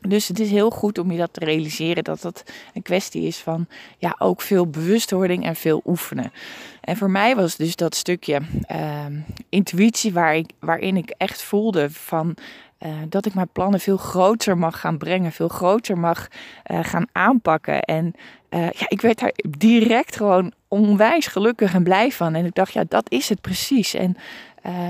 Dus 0.00 0.28
het 0.28 0.40
is 0.40 0.50
heel 0.50 0.70
goed 0.70 0.98
om 0.98 1.10
je 1.10 1.18
dat 1.18 1.32
te 1.32 1.44
realiseren 1.44 2.04
dat 2.04 2.22
dat 2.22 2.42
een 2.74 2.82
kwestie 2.82 3.22
is 3.22 3.38
van 3.38 3.66
ja, 3.98 4.16
ook 4.18 4.40
veel 4.40 4.66
bewustwording 4.66 5.44
en 5.44 5.56
veel 5.56 5.82
oefenen. 5.84 6.32
En 6.80 6.96
voor 6.96 7.10
mij 7.10 7.36
was 7.36 7.56
dus 7.56 7.76
dat 7.76 7.94
stukje 7.94 8.40
uh, 8.72 9.04
intuïtie 9.48 10.12
waar 10.12 10.36
ik, 10.36 10.50
waarin 10.60 10.96
ik 10.96 11.10
echt 11.10 11.42
voelde 11.42 11.90
van 11.90 12.36
uh, 12.78 12.92
dat 13.08 13.26
ik 13.26 13.34
mijn 13.34 13.48
plannen 13.52 13.80
veel 13.80 13.96
groter 13.96 14.58
mag 14.58 14.80
gaan 14.80 14.98
brengen, 14.98 15.32
veel 15.32 15.48
groter 15.48 15.98
mag 15.98 16.28
uh, 16.70 16.78
gaan 16.82 17.06
aanpakken. 17.12 17.80
En 17.80 18.14
uh, 18.50 18.70
ja, 18.70 18.86
ik 18.88 19.00
werd 19.00 19.18
daar 19.18 19.32
direct 19.58 20.16
gewoon 20.16 20.52
onwijs 20.68 21.26
gelukkig 21.26 21.74
en 21.74 21.82
blij 21.82 22.12
van. 22.12 22.34
En 22.34 22.44
ik 22.44 22.54
dacht, 22.54 22.72
ja, 22.72 22.84
dat 22.88 23.10
is 23.10 23.28
het 23.28 23.40
precies. 23.40 23.94
En 23.94 24.16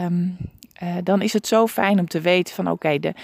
um, 0.04 0.36
dan 1.02 1.23
is 1.23 1.33
het 1.33 1.47
zo 1.47 1.66
fijn 1.66 1.99
om 1.99 2.09
te 2.09 2.21
weten 2.21 2.54
van 2.54 2.71
oké, 2.71 2.87
okay, 2.87 3.14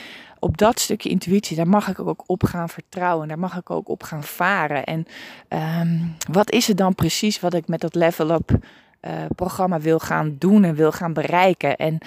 op 0.42 0.58
dat 0.58 0.80
stukje 0.80 1.08
intuïtie, 1.08 1.56
daar 1.56 1.68
mag 1.68 1.88
ik 1.88 2.00
ook 2.00 2.24
op 2.26 2.44
gaan 2.44 2.68
vertrouwen. 2.68 3.28
Daar 3.28 3.38
mag 3.38 3.56
ik 3.56 3.70
ook 3.70 3.88
op 3.88 4.02
gaan 4.02 4.24
varen. 4.24 4.84
En 4.84 5.06
um, 5.80 6.16
wat 6.30 6.50
is 6.50 6.66
het 6.66 6.76
dan 6.76 6.94
precies 6.94 7.40
wat 7.40 7.54
ik 7.54 7.68
met 7.68 7.80
dat 7.80 7.94
Level 7.94 8.30
Up 8.30 8.50
uh, 8.50 9.12
programma 9.36 9.80
wil 9.80 9.98
gaan 9.98 10.36
doen 10.38 10.64
en 10.64 10.74
wil 10.74 10.92
gaan 10.92 11.12
bereiken? 11.12 11.76
En 11.76 11.98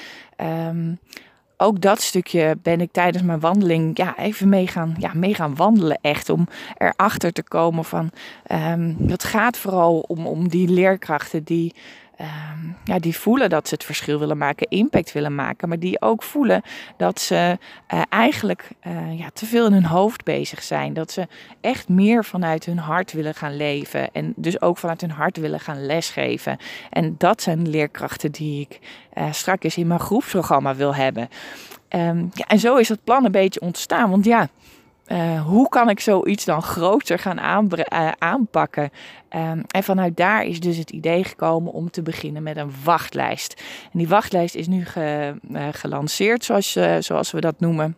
um, 0.67 0.99
ook 1.57 1.81
dat 1.81 2.01
stukje 2.01 2.57
ben 2.61 2.81
ik 2.81 2.91
tijdens 2.91 3.23
mijn 3.23 3.39
wandeling 3.39 3.97
ja, 3.97 4.17
even 4.17 4.49
mee 4.49 4.67
gaan, 4.67 4.95
ja, 4.99 5.11
mee 5.13 5.33
gaan 5.33 5.55
wandelen. 5.55 5.99
Echt 6.01 6.29
om 6.29 6.47
erachter 6.77 7.31
te 7.31 7.43
komen 7.43 7.85
van. 7.85 8.11
Um, 8.51 8.97
het 9.07 9.23
gaat 9.23 9.57
vooral 9.57 9.99
om, 9.99 10.27
om 10.27 10.47
die 10.47 10.67
leerkrachten 10.67 11.43
die 11.43 11.75
um, 12.21 12.75
ja, 12.83 12.99
die 12.99 13.17
voelen 13.17 13.49
dat 13.49 13.67
ze 13.67 13.73
het 13.73 13.83
verschil 13.83 14.19
willen 14.19 14.37
maken, 14.37 14.67
impact 14.69 15.11
willen 15.11 15.35
maken, 15.35 15.69
maar 15.69 15.79
die 15.79 16.01
ook 16.01 16.23
voelen 16.23 16.61
dat 16.97 17.19
ze 17.19 17.57
uh, 17.93 18.01
eigenlijk 18.09 18.69
uh, 18.87 19.19
ja, 19.19 19.29
te 19.33 19.45
veel 19.45 19.65
in 19.65 19.73
hun 19.73 19.85
hoofd 19.85 20.23
bezig 20.23 20.63
zijn. 20.63 20.93
Dat 20.93 21.11
ze 21.11 21.27
echt 21.61 21.89
meer 21.89 22.25
vanuit 22.25 22.65
hun 22.65 22.77
hart 22.77 23.11
willen 23.11 23.35
gaan 23.35 23.57
leven 23.57 24.11
en 24.11 24.33
dus 24.35 24.61
ook 24.61 24.77
vanuit 24.77 25.01
hun 25.01 25.11
hart 25.11 25.37
willen 25.37 25.59
gaan 25.59 25.85
lesgeven. 25.85 26.57
En 26.89 27.15
dat 27.17 27.41
zijn 27.41 27.69
leerkrachten 27.69 28.31
die 28.31 28.61
ik 28.61 28.79
uh, 29.13 29.31
straks 29.31 29.77
in 29.77 29.87
mijn 29.87 29.99
groepsprogramma 29.99 30.75
wil 30.75 30.95
hebben. 30.95 31.29
Ehm, 31.87 32.25
ja, 32.33 32.45
en 32.47 32.59
zo 32.59 32.75
is 32.75 32.87
dat 32.87 33.03
plan 33.03 33.25
een 33.25 33.31
beetje 33.31 33.61
ontstaan. 33.61 34.09
Want 34.09 34.25
ja, 34.25 34.49
uh, 35.07 35.45
hoe 35.45 35.69
kan 35.69 35.89
ik 35.89 35.99
zoiets 35.99 36.45
dan 36.45 36.61
groter 36.61 37.19
gaan 37.19 37.67
uh, 37.77 38.11
aanpakken? 38.17 38.89
Um, 39.35 39.63
en 39.67 39.83
vanuit 39.83 40.17
daar 40.17 40.45
is 40.45 40.59
dus 40.59 40.77
het 40.77 40.89
idee 40.89 41.23
gekomen 41.23 41.73
om 41.73 41.89
te 41.89 42.01
beginnen 42.01 42.43
met 42.43 42.57
een 42.57 42.71
wachtlijst. 42.83 43.63
En 43.83 43.99
die 43.99 44.07
wachtlijst 44.07 44.55
is 44.55 44.67
nu 44.67 44.85
ge, 44.85 45.35
uh, 45.51 45.67
gelanceerd, 45.71 46.43
zoals, 46.43 46.77
zoals 46.99 47.31
we 47.31 47.41
dat 47.41 47.59
noemen. 47.59 47.97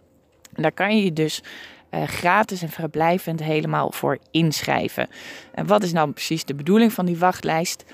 En 0.53 0.61
daar 0.61 0.71
kan 0.71 0.99
je 0.99 1.13
dus 1.13 1.43
gratis 2.05 2.61
en 2.61 2.69
vrijblijvend 2.69 3.43
helemaal 3.43 3.91
voor 3.91 4.17
inschrijven. 4.31 5.07
En 5.53 5.67
wat 5.67 5.83
is 5.83 5.93
nou 5.93 6.11
precies 6.11 6.45
de 6.45 6.55
bedoeling 6.55 6.93
van 6.93 7.05
die 7.05 7.17
wachtlijst? 7.17 7.85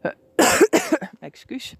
Excuus. 1.20 1.76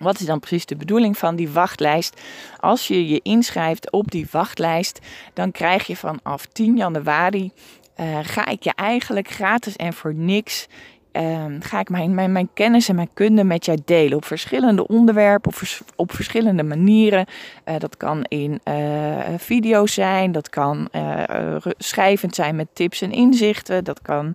Wat 0.00 0.20
is 0.20 0.26
dan 0.26 0.40
precies 0.40 0.66
de 0.66 0.76
bedoeling 0.76 1.18
van 1.18 1.36
die 1.36 1.50
wachtlijst? 1.50 2.20
Als 2.58 2.88
je 2.88 3.08
je 3.08 3.20
inschrijft 3.22 3.90
op 3.90 4.10
die 4.10 4.26
wachtlijst, 4.30 4.98
dan 5.34 5.52
krijg 5.52 5.86
je 5.86 5.96
vanaf 5.96 6.46
10 6.46 6.76
januari. 6.76 7.52
Uh, 7.96 8.18
ga 8.22 8.46
ik 8.46 8.62
je 8.62 8.72
eigenlijk 8.74 9.28
gratis 9.28 9.76
en 9.76 9.92
voor 9.92 10.14
niks 10.14 10.66
Ehm, 11.12 11.60
ga 11.60 11.80
ik 11.80 11.88
mijn, 11.88 12.14
mijn, 12.14 12.32
mijn 12.32 12.48
kennis 12.54 12.88
en 12.88 12.94
mijn 12.94 13.10
kunde 13.14 13.44
met 13.44 13.64
jij 13.64 13.78
delen 13.84 14.16
op 14.16 14.24
verschillende 14.24 14.86
onderwerpen, 14.86 15.52
op, 15.52 15.60
op 15.96 16.12
verschillende 16.12 16.62
manieren. 16.62 17.26
Uh, 17.68 17.74
dat 17.78 17.96
kan 17.96 18.24
in 18.24 18.60
uh, 18.64 19.18
video's 19.36 19.94
zijn, 19.94 20.32
dat 20.32 20.48
kan 20.48 20.88
uh, 20.92 21.56
schrijvend 21.78 22.34
zijn 22.34 22.56
met 22.56 22.68
tips 22.72 23.02
en 23.02 23.12
inzichten, 23.12 23.84
dat 23.84 24.02
kan 24.02 24.34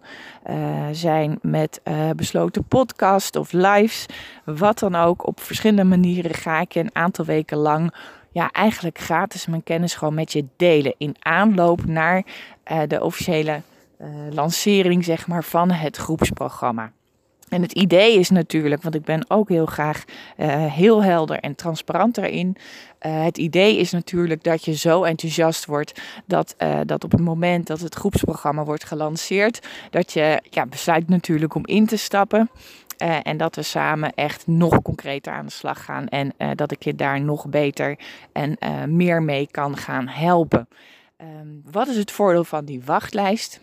zijn 0.92 1.40
met 1.42 1.82
besloten 2.16 2.64
podcast 2.64 3.36
of 3.36 3.52
lives. 3.52 4.06
Wat 4.44 4.80
dan 4.80 4.96
ook, 4.96 5.28
op 5.28 5.40
verschillende 5.40 5.84
manieren 5.84 6.34
ga 6.34 6.60
ik 6.60 6.72
je 6.72 6.80
een 6.80 6.96
aantal 6.96 7.26
weken 7.26 7.58
lang 7.58 7.94
ja, 8.32 8.52
eigenlijk 8.52 9.00
gratis 9.00 9.46
mijn 9.46 9.64
kennis 9.64 9.96
gewoon 9.96 10.14
met 10.14 10.34
je 10.34 10.46
delen 10.58 10.96
in 10.98 11.16
aanloop 11.20 11.86
naar 11.86 12.24
de 12.88 13.04
officiële 13.04 13.62
lancering 14.32 15.04
zeg 15.04 15.28
maar, 15.28 15.44
van 15.44 15.72
het 15.72 15.98
groepsprogramma. 15.98 16.92
En 17.50 17.62
het 17.62 17.72
idee 17.72 18.20
is 18.20 18.30
natuurlijk, 18.30 18.82
want 18.82 18.96
ik 18.96 19.04
ben 19.04 19.26
ook 19.28 19.50
heel 19.50 19.66
graag 19.66 20.04
uh, 20.38 20.66
heel 20.66 21.04
helder 21.04 21.40
en 21.40 21.56
transparant 21.56 22.16
daarin. 22.16 22.56
Uh, 23.02 23.24
het 23.24 23.38
idee 23.38 23.78
is 23.78 23.92
natuurlijk 23.92 24.44
dat 24.44 24.66
je 24.66 24.76
zo 24.76 25.04
enthousiast 25.04 25.66
wordt 25.66 26.02
dat, 26.26 26.56
dat 26.86 27.04
op 27.04 27.12
het 27.12 27.22
moment 27.22 27.68
dat 27.68 27.80
het 27.80 27.96
groepsprogramma 27.96 28.64
wordt 28.64 28.84
gelanceerd, 28.84 29.68
dat 29.90 30.14
je 30.14 30.42
ja, 30.50 30.66
besluit 30.66 31.10
natuurlijk 31.10 31.56
om 31.56 31.66
in 31.66 31.86
te 31.86 31.98
stappen. 31.98 32.50
en 33.24 33.38
dat 33.38 33.56
we 33.56 33.62
samen 33.62 34.14
echt 34.14 34.48
nog 34.48 34.82
concreter 34.82 35.34
aan 35.34 35.46
de 35.46 35.52
slag 35.52 35.84
gaan. 35.84 36.08
En 36.08 36.34
dat 36.56 36.72
ik 36.72 36.84
je 36.84 36.96
daar 36.96 37.22
nog 37.22 37.48
beter 37.48 38.00
en 38.32 38.58
meer 38.96 39.24
mee 39.24 39.48
kan 39.52 39.78
gaan 39.78 40.08
helpen. 40.08 40.68
Um, 41.22 41.62
wat 41.72 41.88
is 41.88 41.98
het 41.98 42.12
voordeel 42.12 42.44
van 42.44 42.66
die 42.66 42.82
wachtlijst? 42.86 43.60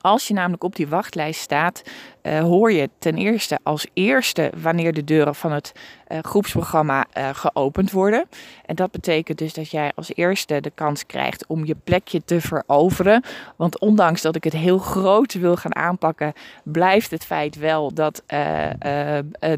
Als 0.00 0.28
je 0.28 0.34
namelijk 0.34 0.64
op 0.64 0.76
die 0.76 0.88
wachtlijst 0.88 1.40
staat, 1.40 1.82
uh, 2.22 2.40
hoor 2.40 2.72
je 2.72 2.90
ten 2.98 3.16
eerste 3.16 3.58
als 3.62 3.86
eerste 3.92 4.52
wanneer 4.62 4.92
de 4.92 5.04
deuren 5.04 5.34
van 5.34 5.52
het 5.52 5.72
uh, 6.08 6.18
groepsprogramma 6.18 7.06
uh, 7.18 7.28
geopend 7.32 7.90
worden. 7.90 8.28
En 8.64 8.74
dat 8.74 8.90
betekent 8.90 9.38
dus 9.38 9.52
dat 9.52 9.70
jij 9.70 9.92
als 9.94 10.10
eerste 10.14 10.60
de 10.60 10.72
kans 10.74 11.06
krijgt 11.06 11.46
om 11.46 11.64
je 11.64 11.76
plekje 11.84 12.24
te 12.24 12.40
veroveren. 12.40 13.24
Want 13.56 13.78
ondanks 13.78 14.22
dat 14.22 14.36
ik 14.36 14.44
het 14.44 14.52
heel 14.52 14.78
groot 14.78 15.32
wil 15.32 15.56
gaan 15.56 15.76
aanpakken, 15.76 16.32
blijft 16.64 17.10
het 17.10 17.24
feit 17.24 17.56
wel 17.56 17.94
dat, 17.94 18.22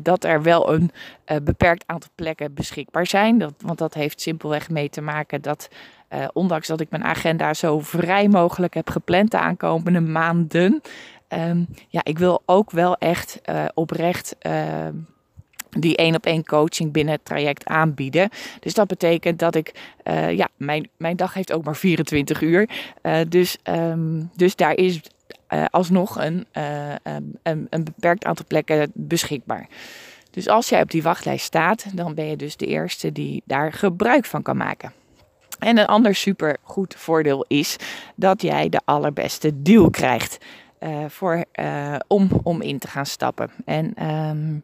dat 0.02 0.24
er 0.24 0.42
wel 0.42 0.72
een 0.72 0.90
beperkt 1.42 1.84
aantal 1.86 2.10
plekken 2.14 2.54
beschikbaar 2.54 3.06
zijn. 3.06 3.38
Dat, 3.38 3.54
want 3.58 3.78
dat 3.78 3.94
heeft 3.94 4.20
simpelweg 4.20 4.70
mee 4.70 4.88
te 4.90 5.00
maken 5.00 5.42
dat. 5.42 5.68
Uh, 6.14 6.24
ondanks 6.32 6.66
dat 6.66 6.80
ik 6.80 6.90
mijn 6.90 7.04
agenda 7.04 7.54
zo 7.54 7.80
vrij 7.80 8.28
mogelijk 8.28 8.74
heb 8.74 8.90
gepland 8.90 9.30
de 9.30 9.38
aankomende 9.38 10.00
maanden. 10.00 10.80
Um, 11.28 11.66
ja, 11.88 12.00
ik 12.04 12.18
wil 12.18 12.42
ook 12.46 12.70
wel 12.70 12.96
echt 12.96 13.40
uh, 13.50 13.64
oprecht 13.74 14.36
uh, 14.42 14.86
die 15.70 15.96
één 15.96 16.14
op 16.14 16.26
één 16.26 16.44
coaching 16.44 16.92
binnen 16.92 17.14
het 17.14 17.24
traject 17.24 17.66
aanbieden. 17.66 18.28
Dus 18.60 18.74
dat 18.74 18.86
betekent 18.86 19.38
dat 19.38 19.54
ik, 19.54 19.94
uh, 20.04 20.32
ja, 20.32 20.48
mijn, 20.56 20.88
mijn 20.96 21.16
dag 21.16 21.34
heeft 21.34 21.52
ook 21.52 21.64
maar 21.64 21.76
24 21.76 22.40
uur. 22.40 22.68
dus, 23.28 23.58
um, 23.64 24.30
dus 24.36 24.56
daar 24.56 24.74
is 24.74 25.00
alsnog 25.70 26.16
een, 26.18 26.46
een, 27.42 27.66
een 27.70 27.84
beperkt 27.84 28.24
aantal 28.24 28.44
plekken 28.48 28.90
beschikbaar. 28.94 29.68
Dus 30.30 30.48
als 30.48 30.68
jij 30.68 30.82
op 30.82 30.90
die 30.90 31.02
wachtlijst 31.02 31.44
staat, 31.44 31.96
dan 31.96 32.14
ben 32.14 32.24
je 32.24 32.36
dus 32.36 32.56
de 32.56 32.66
eerste 32.66 33.12
die 33.12 33.42
daar 33.44 33.72
gebruik 33.72 34.24
van 34.24 34.42
kan 34.42 34.56
maken. 34.56 34.92
En 35.62 35.78
een 35.78 35.86
ander 35.86 36.14
super 36.14 36.56
goed 36.62 36.94
voordeel 36.98 37.44
is 37.48 37.76
dat 38.14 38.42
jij 38.42 38.68
de 38.68 38.80
allerbeste 38.84 39.62
deal 39.62 39.90
krijgt 39.90 40.38
uh, 40.80 41.04
voor, 41.08 41.44
uh, 41.54 41.96
om, 42.06 42.28
om 42.42 42.62
in 42.62 42.78
te 42.78 42.88
gaan 42.88 43.06
stappen. 43.06 43.50
En 43.64 44.08
um, 44.08 44.62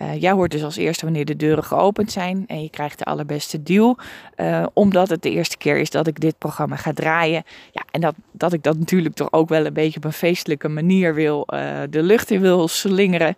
uh, 0.00 0.20
jij 0.20 0.32
hoort 0.32 0.50
dus 0.50 0.62
als 0.62 0.76
eerste 0.76 1.04
wanneer 1.04 1.24
de 1.24 1.36
deuren 1.36 1.64
geopend 1.64 2.12
zijn 2.12 2.44
en 2.46 2.62
je 2.62 2.70
krijgt 2.70 2.98
de 2.98 3.04
allerbeste 3.04 3.62
deal. 3.62 3.98
Uh, 4.36 4.66
omdat 4.72 5.08
het 5.08 5.22
de 5.22 5.30
eerste 5.30 5.56
keer 5.56 5.78
is 5.78 5.90
dat 5.90 6.06
ik 6.06 6.20
dit 6.20 6.38
programma 6.38 6.76
ga 6.76 6.92
draaien. 6.92 7.44
Ja, 7.72 7.82
en 7.90 8.00
dat, 8.00 8.14
dat 8.32 8.52
ik 8.52 8.62
dat 8.62 8.78
natuurlijk 8.78 9.14
toch 9.14 9.32
ook 9.32 9.48
wel 9.48 9.66
een 9.66 9.72
beetje 9.72 9.96
op 9.96 10.04
een 10.04 10.12
feestelijke 10.12 10.68
manier 10.68 11.14
wil, 11.14 11.46
uh, 11.54 11.80
de 11.90 12.02
lucht 12.02 12.30
in 12.30 12.40
wil 12.40 12.68
slingeren. 12.68 13.36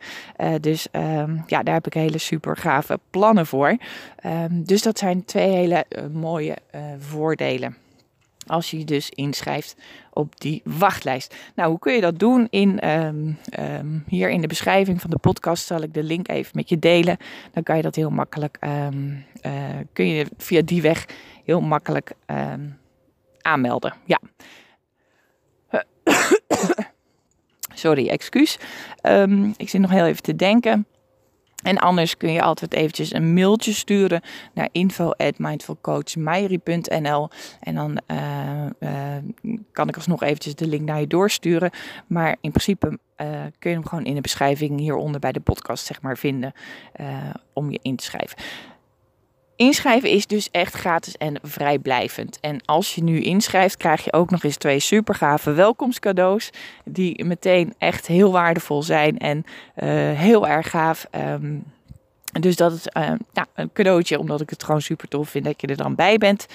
dus 0.61 0.87
um, 0.93 1.45
ja, 1.47 1.63
daar 1.63 1.75
heb 1.75 1.87
ik 1.87 1.95
hele 1.95 2.19
super 2.19 2.57
gave 2.57 3.01
plannen 3.11 3.47
voor. 3.47 3.77
Um, 4.27 4.65
dus 4.65 4.83
dat 4.83 4.99
zijn 4.99 5.25
twee 5.25 5.51
hele 5.51 5.85
mooie 6.13 6.57
voordelen 6.99 7.77
als 8.47 8.71
je 8.71 8.85
dus 8.85 9.11
inschrijft 9.11 9.77
op 10.13 10.41
die 10.41 10.61
wachtlijst. 10.65 11.37
Nou, 11.55 11.71
hoe 11.71 11.79
kun 11.79 11.95
je 11.95 12.01
dat 12.01 12.19
doen? 12.19 12.47
In, 12.51 12.89
um, 12.89 13.39
um, 13.59 14.05
hier 14.07 14.31
in 14.31 14.41
de 14.41 14.47
beschrijving 14.47 15.01
van 15.01 15.11
de 15.11 15.19
podcast 15.19 15.67
zal 15.67 15.83
ik 15.83 15.95
de 15.95 16.03
link 16.03 16.29
even 16.29 16.53
met 16.55 16.69
je 16.69 16.79
delen. 16.79 17.17
Dan 17.53 17.63
kan 17.63 17.77
je 17.77 17.83
dat 17.83 17.95
heel 17.95 18.11
makkelijk, 18.11 18.59
um, 18.61 19.25
uh, 19.43 19.53
kun 19.93 20.07
je 20.07 20.27
via 20.37 20.63
die 20.63 20.83
weg 20.83 21.07
heel 21.45 21.61
makkelijk 21.61 22.13
aanmelden. 23.41 23.95
Ja. 24.05 24.21
Sorry, 27.75 28.09
excuus. 28.09 28.59
ik 29.57 29.69
zit 29.69 29.81
nog 29.81 29.91
heel 29.91 30.07
even 30.07 30.23
te 30.23 30.37
denken. 30.37 30.87
En 31.63 31.79
anders 31.79 32.17
kun 32.17 32.33
je 32.33 32.43
altijd 32.43 32.75
eventjes 32.75 33.13
een 33.13 33.35
mailtje 33.35 33.73
sturen 33.73 34.21
naar 34.55 34.69
info@mindfulcoachmeijerie.nl 34.73 37.29
en 37.61 37.75
dan 37.75 38.01
uh, 38.11 38.67
uh, 38.81 38.91
kan 39.73 39.89
ik 39.89 39.97
alsnog 39.97 40.23
eventjes 40.23 40.55
de 40.55 40.67
link 40.67 40.83
naar 40.83 41.01
je 41.01 41.07
doorsturen. 41.07 41.71
Maar 42.07 42.37
in 42.41 42.51
principe 42.51 42.87
uh, 42.87 42.97
kun 43.59 43.71
je 43.71 43.77
hem 43.77 43.87
gewoon 43.87 44.05
in 44.05 44.15
de 44.15 44.21
beschrijving 44.21 44.79
hieronder 44.79 45.21
bij 45.21 45.33
de 45.33 45.41
podcast 45.41 45.87
zeg 45.87 46.03
maar 46.03 46.19
vinden 46.19 46.53
om 47.53 47.71
je 47.71 47.79
in 47.83 47.97
te 47.97 48.05
schrijven. 48.05 48.39
Inschrijven 49.63 50.11
is 50.11 50.27
dus 50.27 50.51
echt 50.51 50.75
gratis 50.75 51.17
en 51.17 51.39
vrijblijvend. 51.43 52.41
En 52.41 52.61
als 52.65 52.95
je 52.95 53.03
nu 53.03 53.21
inschrijft, 53.21 53.77
krijg 53.77 54.05
je 54.05 54.13
ook 54.13 54.31
nog 54.31 54.45
eens 54.45 54.57
twee 54.57 54.79
super 54.79 55.15
gave 55.15 55.53
welkomstcadeaus. 55.53 56.51
Die 56.85 57.25
meteen 57.25 57.75
echt 57.79 58.07
heel 58.07 58.33
waardevol 58.33 58.83
zijn 58.83 59.19
en 59.19 59.37
uh, 59.37 59.89
heel 60.19 60.49
erg 60.49 60.71
gaaf. 60.71 61.07
Um, 61.11 61.65
dus 62.41 62.57
dat 62.57 62.73
is 62.73 62.87
ja, 63.33 63.47
een 63.55 63.73
cadeautje, 63.73 64.19
omdat 64.19 64.41
ik 64.41 64.51
het 64.51 64.65
gewoon 64.65 64.83
super 64.83 65.09
tof 65.09 65.29
vind 65.29 65.45
dat 65.45 65.61
je 65.61 65.67
er 65.67 65.77
dan 65.77 65.95
bij 65.95 66.19
bent. 66.19 66.47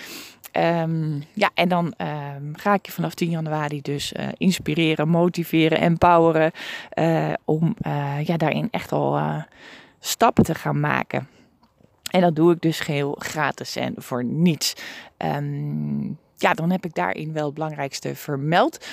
Um, 0.51 1.23
ja, 1.33 1.49
en 1.53 1.69
dan 1.69 1.93
um, 1.97 2.53
ga 2.55 2.73
ik 2.73 2.85
je 2.85 2.91
vanaf 2.91 3.13
10 3.13 3.29
januari 3.29 3.81
dus 3.81 4.13
uh, 4.13 4.27
inspireren, 4.37 5.09
motiveren, 5.09 5.79
empoweren. 5.79 6.51
Om 7.45 7.75
ja, 8.23 8.37
daarin 8.37 8.67
echt 8.71 8.91
al 8.91 9.19
stappen 9.99 10.43
te 10.43 10.55
gaan 10.55 10.79
maken. 10.79 11.27
En 12.07 12.21
dat 12.21 12.35
doe 12.35 12.53
ik 12.53 12.61
dus 12.61 12.79
geheel 12.79 13.15
gratis 13.19 13.75
en 13.75 13.93
voor 13.97 14.23
niets. 14.23 14.73
Um, 15.17 16.17
ja, 16.37 16.53
dan 16.53 16.71
heb 16.71 16.85
ik 16.85 16.93
daarin 16.93 17.33
wel 17.33 17.45
het 17.45 17.53
belangrijkste 17.53 18.15
vermeld. 18.15 18.85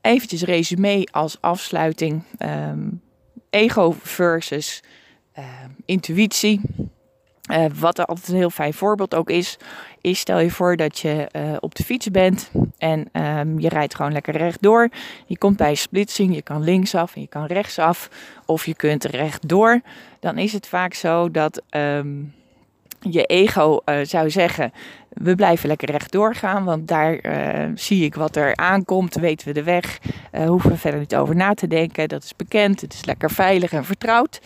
Eventjes 0.00 0.42
resume 0.42 1.08
als 1.10 1.40
afsluiting. 1.40 2.22
Um, 2.38 3.00
ego 3.50 3.94
versus 4.02 4.82
uh, 5.38 5.44
intuïtie. 5.84 6.60
Uh, 7.50 7.64
wat 7.74 7.98
er 7.98 8.04
altijd 8.04 8.28
een 8.28 8.36
heel 8.36 8.50
fijn 8.50 8.74
voorbeeld 8.74 9.14
ook 9.14 9.30
is, 9.30 9.58
is 10.00 10.18
stel 10.18 10.38
je 10.38 10.50
voor 10.50 10.76
dat 10.76 10.98
je 10.98 11.28
uh, 11.32 11.56
op 11.60 11.74
de 11.74 11.84
fiets 11.84 12.10
bent 12.10 12.50
en 12.78 13.08
je 13.58 13.68
rijdt 13.68 13.94
gewoon 13.94 14.12
lekker 14.12 14.36
rechtdoor. 14.36 14.88
Je 15.26 15.38
komt 15.38 15.56
bij 15.56 15.70
een 15.70 15.76
splitsing, 15.76 16.34
je 16.34 16.42
kan 16.42 16.62
linksaf 16.62 17.14
en 17.14 17.20
je 17.20 17.26
kan 17.26 17.46
rechtsaf 17.46 18.10
of 18.46 18.66
je 18.66 18.74
kunt 18.74 19.04
rechtdoor. 19.04 19.80
Dan 20.20 20.38
is 20.38 20.52
het 20.52 20.66
vaak 20.66 20.94
zo 20.94 21.30
dat 21.30 21.62
je 23.10 23.24
ego 23.24 23.80
uh, 23.86 23.96
zou 24.02 24.30
zeggen: 24.30 24.72
we 25.08 25.34
blijven 25.34 25.68
lekker 25.68 25.90
rechtdoor 25.90 26.34
gaan, 26.34 26.64
want 26.64 26.88
daar 26.88 27.26
uh, 27.26 27.72
zie 27.74 28.04
ik 28.04 28.14
wat 28.14 28.36
er 28.36 28.56
aankomt, 28.56 29.14
weten 29.14 29.46
we 29.46 29.52
de 29.52 29.62
weg, 29.62 29.98
uh, 30.32 30.46
hoeven 30.46 30.70
we 30.70 30.76
verder 30.76 31.00
niet 31.00 31.16
over 31.16 31.36
na 31.36 31.54
te 31.54 31.66
denken. 31.66 32.08
Dat 32.08 32.22
is 32.22 32.36
bekend, 32.36 32.80
het 32.80 32.92
is 32.92 33.04
lekker 33.04 33.30
veilig 33.30 33.72
en 33.72 33.84
vertrouwd. 33.84 34.40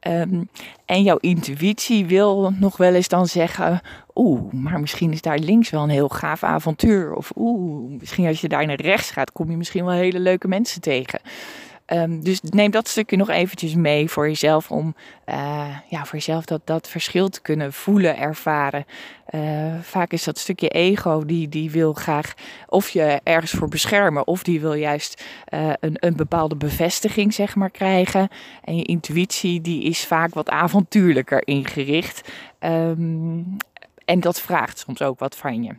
Ehm, 0.00 0.42
en 0.84 1.02
jouw 1.02 1.16
intuïtie 1.16 2.06
wil 2.06 2.52
nog 2.58 2.76
wel 2.76 2.94
eens 2.94 3.08
dan 3.08 3.26
zeggen: 3.26 3.80
Oeh, 4.14 4.52
maar 4.52 4.80
misschien 4.80 5.12
is 5.12 5.22
daar 5.22 5.38
links 5.38 5.70
wel 5.70 5.82
een 5.82 5.88
heel 5.88 6.08
gaaf 6.08 6.42
avontuur. 6.42 7.14
Of 7.14 7.32
oeh, 7.36 7.90
misschien 7.98 8.26
als 8.26 8.40
je 8.40 8.48
daar 8.48 8.66
naar 8.66 8.80
rechts 8.80 9.10
gaat, 9.10 9.32
kom 9.32 9.50
je 9.50 9.56
misschien 9.56 9.84
wel 9.84 9.94
hele 9.94 10.20
leuke 10.20 10.48
mensen 10.48 10.80
tegen. 10.80 11.20
Ehm, 11.90 12.20
dus 12.20 12.40
neem 12.40 12.70
dat 12.70 12.88
stukje 12.88 13.16
nog 13.16 13.28
eventjes 13.28 13.74
mee 13.74 14.10
voor 14.10 14.28
jezelf 14.28 14.70
om 14.70 14.94
uh, 15.26 15.76
ja, 15.88 16.04
voor 16.04 16.18
jezelf 16.18 16.44
dat, 16.44 16.60
dat 16.64 16.88
verschil 16.88 17.28
te 17.28 17.40
kunnen 17.40 17.72
voelen, 17.72 18.16
ervaren. 18.16 18.84
Uh, 19.30 19.74
vaak 19.82 20.12
is 20.12 20.24
dat 20.24 20.38
stukje 20.38 20.68
ego 20.68 21.24
die, 21.24 21.48
die 21.48 21.70
wil 21.70 21.92
graag 21.92 22.34
of 22.66 22.88
je 22.88 23.20
ergens 23.22 23.50
voor 23.50 23.68
beschermen 23.68 24.26
of 24.26 24.42
die 24.42 24.60
wil 24.60 24.72
juist 24.72 25.24
uh, 25.54 25.72
een, 25.80 25.96
een 25.98 26.16
bepaalde 26.16 26.56
bevestiging 26.56 27.34
zeg 27.34 27.54
maar 27.54 27.70
krijgen. 27.70 28.28
En 28.64 28.76
je 28.76 28.84
intuïtie 28.84 29.60
die 29.60 29.82
is 29.82 30.06
vaak 30.06 30.34
wat 30.34 30.50
avontuurlijker 30.50 31.46
ingericht. 31.46 32.30
Um, 32.60 33.56
en 34.04 34.20
dat 34.20 34.40
vraagt 34.40 34.78
soms 34.78 35.02
ook 35.02 35.18
wat 35.18 35.36
van 35.36 35.62
je. 35.62 35.74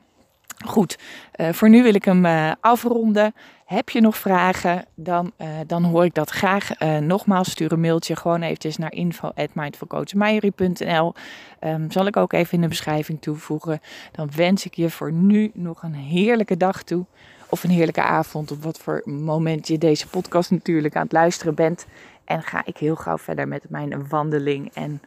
Goed, 0.65 0.97
uh, 1.35 1.49
voor 1.51 1.69
nu 1.69 1.83
wil 1.83 1.93
ik 1.93 2.05
hem 2.05 2.25
uh, 2.25 2.51
afronden. 2.59 3.33
Heb 3.65 3.89
je 3.89 4.01
nog 4.01 4.17
vragen, 4.17 4.85
dan, 4.95 5.31
uh, 5.37 5.47
dan 5.67 5.83
hoor 5.83 6.05
ik 6.05 6.13
dat 6.13 6.29
graag. 6.29 6.69
nogmaals, 6.99 7.51
stuur 7.51 7.71
een 7.71 7.79
mailtje 7.79 8.15
gewoon 8.15 8.41
eventjes 8.41 8.77
naar 8.77 8.93
info.mindfulcoachmeijerie.nl 8.93 11.13
um, 11.61 11.91
Zal 11.91 12.05
ik 12.05 12.17
ook 12.17 12.33
even 12.33 12.53
in 12.53 12.61
de 12.61 12.67
beschrijving 12.67 13.21
toevoegen. 13.21 13.81
Dan 14.11 14.29
wens 14.35 14.65
ik 14.65 14.73
je 14.73 14.89
voor 14.89 15.11
nu 15.11 15.51
nog 15.53 15.83
een 15.83 15.95
heerlijke 15.95 16.57
dag 16.57 16.83
toe. 16.83 17.05
Of 17.49 17.63
een 17.63 17.69
heerlijke 17.69 18.01
avond, 18.01 18.51
op 18.51 18.63
wat 18.63 18.79
voor 18.79 19.01
moment 19.05 19.67
je 19.67 19.77
deze 19.77 20.07
podcast 20.07 20.51
natuurlijk 20.51 20.95
aan 20.95 21.03
het 21.03 21.11
luisteren 21.11 21.55
bent. 21.55 21.85
En 22.25 22.43
ga 22.43 22.61
ik 22.65 22.77
heel 22.77 22.95
gauw 22.95 23.17
verder 23.17 23.47
met 23.47 23.65
mijn 23.69 24.07
wandeling 24.07 24.71
en 24.73 25.01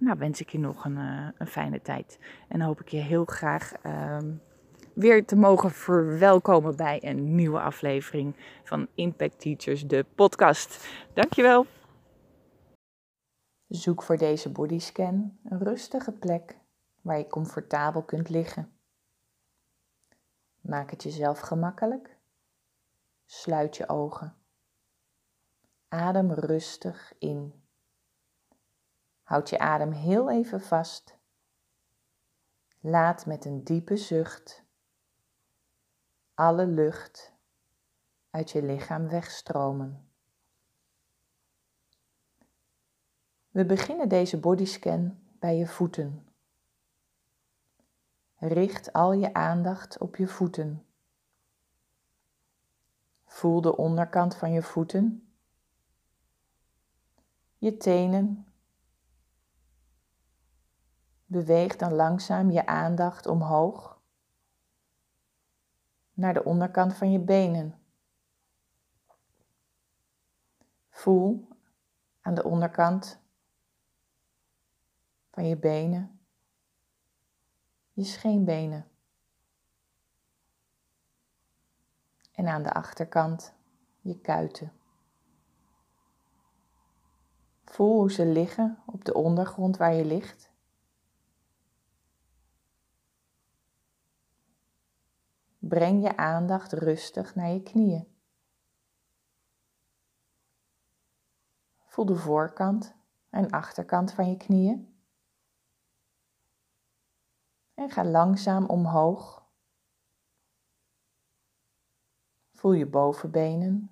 nou, 0.00 0.18
wens 0.18 0.40
ik 0.40 0.48
je 0.48 0.58
nog 0.58 0.84
een, 0.84 0.96
uh, 0.96 1.28
een 1.38 1.46
fijne 1.46 1.82
tijd. 1.82 2.18
En 2.48 2.60
hoop 2.60 2.80
ik 2.80 2.88
je 2.88 2.96
heel 2.96 3.24
graag 3.24 3.72
uh, 3.86 4.18
weer 4.94 5.26
te 5.26 5.36
mogen 5.36 5.70
verwelkomen 5.70 6.76
bij 6.76 7.04
een 7.04 7.34
nieuwe 7.34 7.60
aflevering 7.60 8.36
van 8.64 8.88
Impact 8.94 9.40
Teachers, 9.40 9.86
de 9.86 10.06
podcast. 10.14 10.88
Dankjewel. 11.14 11.66
Zoek 13.66 14.02
voor 14.02 14.16
deze 14.16 14.50
bodyscan 14.52 15.38
een 15.44 15.58
rustige 15.58 16.12
plek 16.12 16.58
waar 17.00 17.18
je 17.18 17.26
comfortabel 17.26 18.02
kunt 18.02 18.28
liggen. 18.28 18.72
Maak 20.60 20.90
het 20.90 21.02
jezelf 21.02 21.40
gemakkelijk. 21.40 22.18
Sluit 23.26 23.76
je 23.76 23.88
ogen. 23.88 24.34
Adem 25.88 26.32
rustig 26.32 27.12
in 27.18 27.59
Houd 29.30 29.50
je 29.50 29.58
adem 29.58 29.92
heel 29.92 30.30
even 30.30 30.60
vast. 30.60 31.18
Laat 32.80 33.26
met 33.26 33.44
een 33.44 33.64
diepe 33.64 33.96
zucht 33.96 34.64
alle 36.34 36.66
lucht 36.66 37.32
uit 38.30 38.50
je 38.50 38.62
lichaam 38.62 39.08
wegstromen. 39.08 40.08
We 43.50 43.64
beginnen 43.64 44.08
deze 44.08 44.40
bodyscan 44.40 45.18
bij 45.38 45.56
je 45.56 45.66
voeten. 45.66 46.28
Richt 48.36 48.92
al 48.92 49.12
je 49.12 49.34
aandacht 49.34 49.98
op 49.98 50.16
je 50.16 50.26
voeten. 50.26 50.86
Voel 53.24 53.60
de 53.60 53.76
onderkant 53.76 54.36
van 54.36 54.52
je 54.52 54.62
voeten, 54.62 55.32
je 57.58 57.76
tenen 57.76 58.44
Beweeg 61.30 61.76
dan 61.76 61.92
langzaam 61.92 62.50
je 62.50 62.66
aandacht 62.66 63.26
omhoog 63.26 64.00
naar 66.12 66.34
de 66.34 66.44
onderkant 66.44 66.94
van 66.94 67.12
je 67.12 67.18
benen. 67.18 67.78
Voel 70.90 71.48
aan 72.20 72.34
de 72.34 72.44
onderkant 72.44 73.20
van 75.30 75.46
je 75.46 75.56
benen 75.56 76.20
je 77.92 78.04
scheenbenen. 78.04 78.88
En 82.32 82.48
aan 82.48 82.62
de 82.62 82.72
achterkant 82.72 83.54
je 84.00 84.20
kuiten. 84.20 84.72
Voel 87.64 87.98
hoe 87.98 88.12
ze 88.12 88.26
liggen 88.26 88.82
op 88.86 89.04
de 89.04 89.14
ondergrond 89.14 89.76
waar 89.76 89.94
je 89.94 90.04
ligt. 90.04 90.49
Breng 95.70 96.02
je 96.02 96.16
aandacht 96.16 96.72
rustig 96.72 97.34
naar 97.34 97.48
je 97.48 97.62
knieën. 97.62 98.16
Voel 101.86 102.04
de 102.04 102.16
voorkant 102.16 102.94
en 103.28 103.50
achterkant 103.50 104.12
van 104.12 104.30
je 104.30 104.36
knieën. 104.36 105.02
En 107.74 107.90
ga 107.90 108.04
langzaam 108.04 108.66
omhoog. 108.66 109.48
Voel 112.52 112.72
je 112.72 112.86
bovenbenen. 112.86 113.90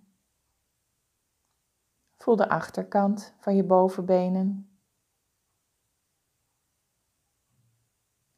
Voel 2.15 2.37
de 2.37 2.49
achterkant 2.49 3.35
van 3.39 3.57
je 3.57 3.65
bovenbenen. 3.65 4.79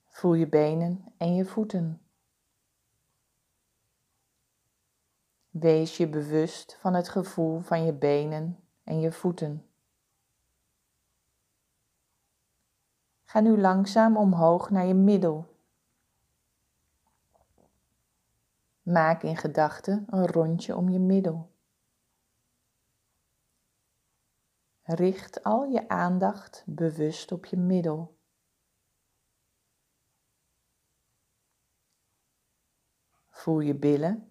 Voel 0.07 0.35
je 0.35 0.49
benen 0.49 1.15
en 1.17 1.35
je 1.35 1.45
voeten. 1.45 2.00
Wees 5.51 5.97
je 5.97 6.09
bewust 6.09 6.77
van 6.81 6.95
het 6.95 7.09
gevoel 7.09 7.61
van 7.61 7.85
je 7.85 7.93
benen 7.93 8.59
en 8.85 9.01
je 9.01 9.13
voeten. 9.13 9.67
Ga 13.25 13.41
nu 13.41 13.61
langzaam 13.61 14.17
omhoog 14.17 14.71
naar 14.71 14.87
je 14.87 14.95
middel. 14.95 15.55
Maak 18.83 19.23
in 19.23 19.37
gedachten 19.37 20.07
een 20.11 20.27
rondje 20.27 20.77
om 20.77 20.89
je 20.89 20.99
middel. 20.99 21.51
Richt 24.83 25.45
al 25.45 25.65
je 25.65 25.89
aandacht 25.89 26.63
bewust 26.67 27.33
op 27.33 27.45
je 27.45 27.57
middel. 27.57 28.19
Voel 33.29 33.61
je 33.61 33.75
billen 33.75 34.30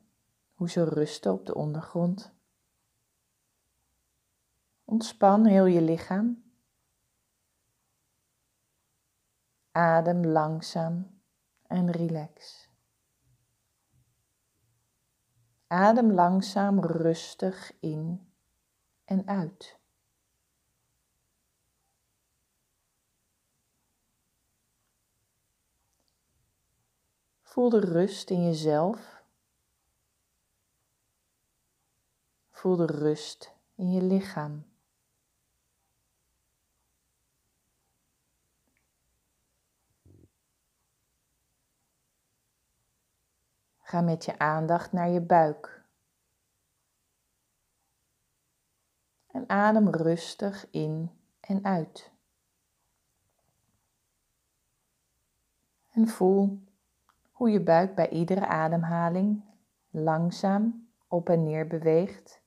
hoe 0.60 0.70
ze 0.70 0.84
rusten 0.84 1.32
op 1.34 1.46
de 1.46 1.56
ondergrond. 1.56 2.34
Ontspan 4.86 5.46
heel 5.46 5.66
je 5.66 5.82
lichaam. 5.82 6.44
Adem 9.72 10.26
langzaam 10.26 11.22
en 11.68 11.92
relax. 11.92 12.68
Adem 15.68 16.12
langzaam 16.12 16.80
rustig 16.80 17.80
in 17.80 18.34
en 19.06 19.28
uit. 19.28 19.80
Voel 27.42 27.70
de 27.70 27.80
rust 27.80 28.30
in 28.30 28.44
jezelf 28.44 29.19
Voel 32.60 32.76
de 32.76 32.86
rust 32.86 33.54
in 33.76 33.92
je 33.92 34.02
lichaam. 34.02 34.66
Ga 43.78 44.02
met 44.02 44.26
je 44.26 44.40
aandacht 44.40 44.92
naar 44.92 45.10
je 45.10 45.22
buik. 45.22 45.84
En 49.28 49.50
adem 49.50 49.90
rustig 49.90 50.70
in 50.70 51.12
en 51.40 51.66
uit. 51.66 52.12
En 55.92 56.08
voel 56.08 56.64
hoe 57.32 57.50
je 57.50 57.62
buik 57.62 57.96
bij 57.96 58.10
iedere 58.10 58.48
ademhaling 58.48 59.44
langzaam 59.90 60.90
op 61.08 61.30
en 61.30 61.44
neer 61.44 61.68
beweegt. 61.68 62.39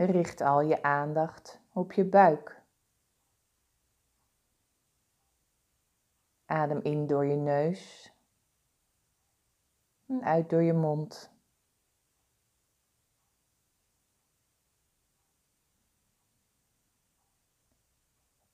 Richt 0.00 0.40
al 0.40 0.60
je 0.60 0.82
aandacht 0.82 1.60
op 1.72 1.92
je 1.92 2.04
buik. 2.04 2.62
Adem 6.46 6.80
in 6.80 7.06
door 7.06 7.24
je 7.24 7.36
neus. 7.36 8.12
En 10.06 10.24
uit 10.24 10.50
door 10.50 10.62
je 10.62 10.72
mond. 10.72 11.32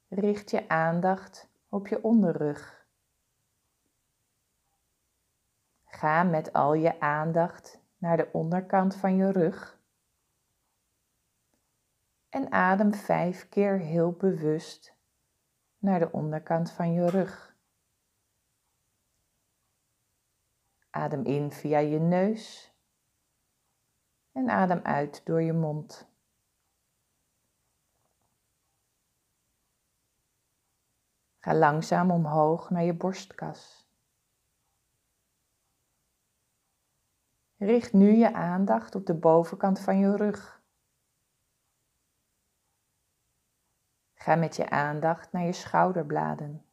Richt 0.09 0.51
je 0.51 0.69
aandacht 0.69 1.49
op 1.69 1.87
je 1.87 2.03
onderrug. 2.03 2.87
Ga 5.85 6.23
met 6.23 6.53
al 6.53 6.75
je 6.75 7.01
aandacht 7.01 7.81
naar 7.97 8.17
de 8.17 8.29
onderkant 8.33 8.97
van 8.97 9.17
je 9.17 9.33
rug. 9.33 9.74
En 12.35 12.53
adem 12.53 12.95
vijf 12.95 13.49
keer 13.49 13.79
heel 13.79 14.13
bewust 14.13 14.97
naar 15.79 15.99
de 15.99 16.13
onderkant 16.13 16.71
van 16.71 16.93
je 16.93 17.11
rug. 17.11 17.57
Adem 20.91 21.25
in 21.25 21.53
via 21.53 21.79
je 21.79 21.99
neus 21.99 22.75
en 24.33 24.51
adem 24.51 24.81
uit 24.83 25.27
door 25.27 25.43
je 25.43 25.53
mond. 25.53 26.09
Ga 31.39 31.55
langzaam 31.55 32.11
omhoog 32.11 32.71
naar 32.71 32.85
je 32.85 32.95
borstkas. 32.95 33.89
Richt 37.57 37.93
nu 37.93 38.11
je 38.17 38.33
aandacht 38.33 38.95
op 38.95 39.07
de 39.07 39.15
bovenkant 39.15 39.81
van 39.81 39.99
je 39.99 40.17
rug. 40.17 40.64
Ga 44.25 44.35
met 44.35 44.57
je 44.57 44.71
aandacht 44.71 45.33
naar 45.33 45.45
je 45.45 45.53
schouderbladen. 45.53 46.65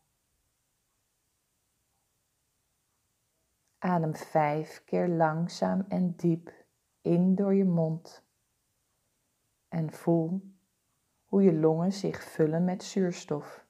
Adem 3.78 4.16
vijf 4.16 4.84
keer 4.84 5.08
langzaam 5.08 5.86
en 5.88 6.16
diep 6.16 6.54
in 7.02 7.36
door 7.36 7.54
je 7.54 7.66
mond 7.66 8.26
en 9.68 9.92
voel 9.92 10.54
hoe 11.26 11.44
je 11.44 11.54
longen 11.54 11.94
zich 11.94 12.24
vullen 12.24 12.64
met 12.64 12.84
zuurstof. 12.84 13.68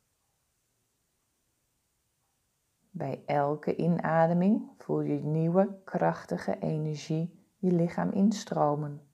Bij 2.89 3.23
elke 3.25 3.75
inademing 3.75 4.73
voel 4.77 5.01
je 5.01 5.23
nieuwe 5.23 5.81
krachtige 5.83 6.59
energie 6.59 7.53
je 7.57 7.71
lichaam 7.71 8.11
instromen. 8.11 9.10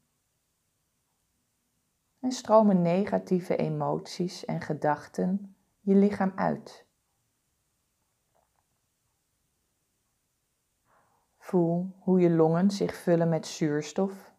En 2.28 2.34
stromen 2.34 2.82
negatieve 2.82 3.56
emoties 3.56 4.46
en 4.46 4.62
gedachten 4.62 5.56
je 5.80 5.96
lichaam 5.96 6.32
uit. 6.36 6.86
Voel 11.38 11.96
hoe 12.00 12.20
je 12.20 12.30
longen 12.30 12.72
zich 12.72 12.96
vullen 12.96 13.30
met 13.30 13.48
zuurstof. 13.48 14.34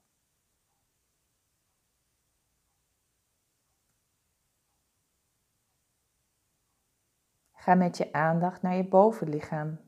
Ga 7.53 7.75
met 7.75 7.97
je 7.97 8.13
aandacht 8.13 8.63
naar 8.63 8.77
je 8.77 8.89
bovenlichaam. 8.89 9.81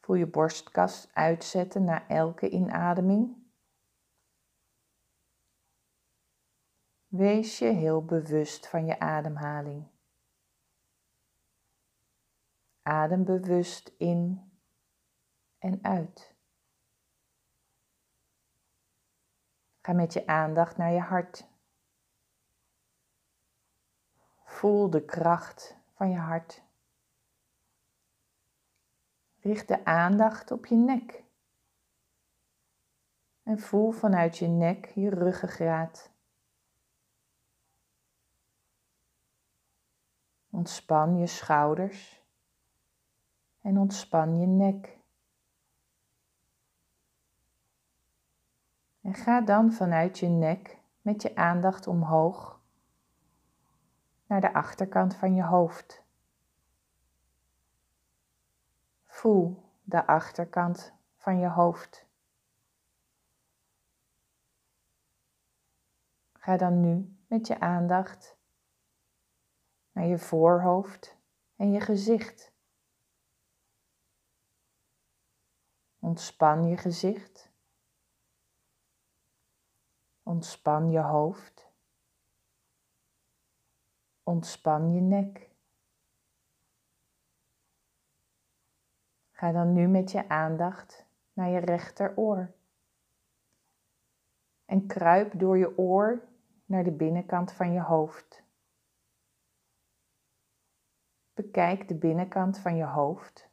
Voel 0.00 0.16
je 0.16 0.26
borstkas 0.26 1.08
uitzetten 1.12 1.84
na 1.84 2.08
elke 2.08 2.48
inademing. 2.50 3.43
Wees 7.16 7.58
je 7.58 7.66
heel 7.66 8.04
bewust 8.04 8.68
van 8.68 8.86
je 8.86 8.98
ademhaling. 8.98 9.86
Adem 12.82 13.24
bewust 13.24 13.92
in 13.98 14.52
en 15.58 15.78
uit. 15.82 16.34
Ga 19.82 19.92
met 19.92 20.12
je 20.12 20.26
aandacht 20.26 20.76
naar 20.76 20.92
je 20.92 21.00
hart. 21.00 21.48
Voel 24.44 24.90
de 24.90 25.04
kracht 25.04 25.76
van 25.92 26.10
je 26.10 26.18
hart. 26.18 26.62
Richt 29.40 29.68
de 29.68 29.84
aandacht 29.84 30.50
op 30.50 30.66
je 30.66 30.76
nek. 30.76 31.22
En 33.42 33.58
voel 33.58 33.90
vanuit 33.90 34.38
je 34.38 34.46
nek 34.46 34.86
je 34.86 35.10
ruggengraat. 35.10 36.12
Ontspan 40.54 41.18
je 41.18 41.26
schouders 41.26 42.24
en 43.60 43.78
ontspan 43.78 44.40
je 44.40 44.46
nek. 44.46 44.98
En 49.00 49.14
ga 49.14 49.40
dan 49.40 49.72
vanuit 49.72 50.18
je 50.18 50.28
nek 50.28 50.78
met 51.00 51.22
je 51.22 51.36
aandacht 51.36 51.86
omhoog 51.86 52.60
naar 54.26 54.40
de 54.40 54.52
achterkant 54.52 55.14
van 55.14 55.34
je 55.34 55.44
hoofd. 55.44 56.04
Voel 59.04 59.62
de 59.82 60.06
achterkant 60.06 60.92
van 61.16 61.38
je 61.38 61.48
hoofd. 61.48 62.06
Ga 66.32 66.56
dan 66.56 66.80
nu 66.80 67.16
met 67.26 67.46
je 67.46 67.60
aandacht 67.60 68.33
naar 69.94 70.06
je 70.06 70.18
voorhoofd 70.18 71.16
en 71.56 71.72
je 71.72 71.80
gezicht. 71.80 72.52
Ontspan 75.98 76.68
je 76.68 76.76
gezicht. 76.76 77.52
Ontspan 80.22 80.90
je 80.90 81.00
hoofd. 81.00 81.72
Ontspan 84.22 84.92
je 84.92 85.00
nek. 85.00 85.50
Ga 89.30 89.52
dan 89.52 89.72
nu 89.72 89.88
met 89.88 90.10
je 90.10 90.28
aandacht 90.28 91.06
naar 91.32 91.48
je 91.48 91.58
rechteroor. 91.58 92.52
En 94.64 94.86
kruip 94.86 95.38
door 95.38 95.58
je 95.58 95.78
oor 95.78 96.28
naar 96.64 96.84
de 96.84 96.92
binnenkant 96.92 97.52
van 97.52 97.72
je 97.72 97.80
hoofd. 97.80 98.43
Bekijk 101.34 101.88
de 101.88 101.94
binnenkant 101.94 102.58
van 102.58 102.76
je 102.76 102.84
hoofd. 102.84 103.48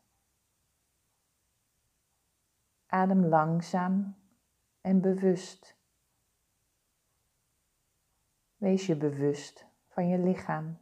Adem 2.86 3.26
langzaam 3.26 4.16
en 4.82 5.02
bewust. 5.02 5.78
Wees 8.56 8.86
je 8.86 8.96
bewust 8.96 9.66
van 9.88 10.08
je 10.08 10.18
lichaam. 10.18 10.78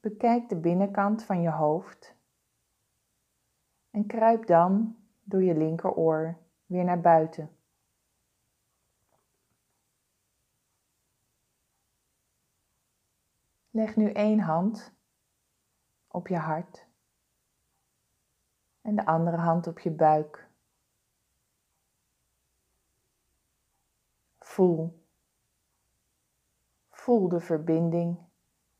Bekijk 0.00 0.48
de 0.48 0.56
binnenkant 0.56 1.24
van 1.24 1.40
je 1.40 1.50
hoofd 1.50 2.14
en 3.90 4.06
kruip 4.06 4.46
dan 4.46 4.96
door 5.22 5.42
je 5.42 5.56
linkeroor 5.56 6.38
weer 6.66 6.84
naar 6.84 7.00
buiten. 7.00 7.56
Leg 13.74 13.96
nu 13.96 14.10
één 14.10 14.40
hand 14.40 14.92
op 16.08 16.28
je 16.28 16.36
hart 16.36 16.86
en 18.80 18.96
de 18.96 19.06
andere 19.06 19.36
hand 19.36 19.66
op 19.66 19.78
je 19.78 19.90
buik. 19.90 20.50
Voel. 24.38 25.06
Voel 26.88 27.28
de 27.28 27.40
verbinding 27.40 28.18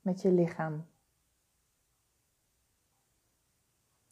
met 0.01 0.23
je 0.23 0.31
lichaam. 0.31 0.87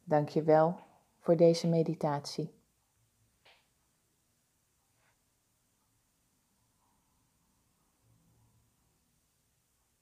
Dank 0.05 0.29
je 0.29 0.43
wel 0.43 0.81
voor 1.19 1.37
deze 1.37 1.69
meditatie. 1.69 2.60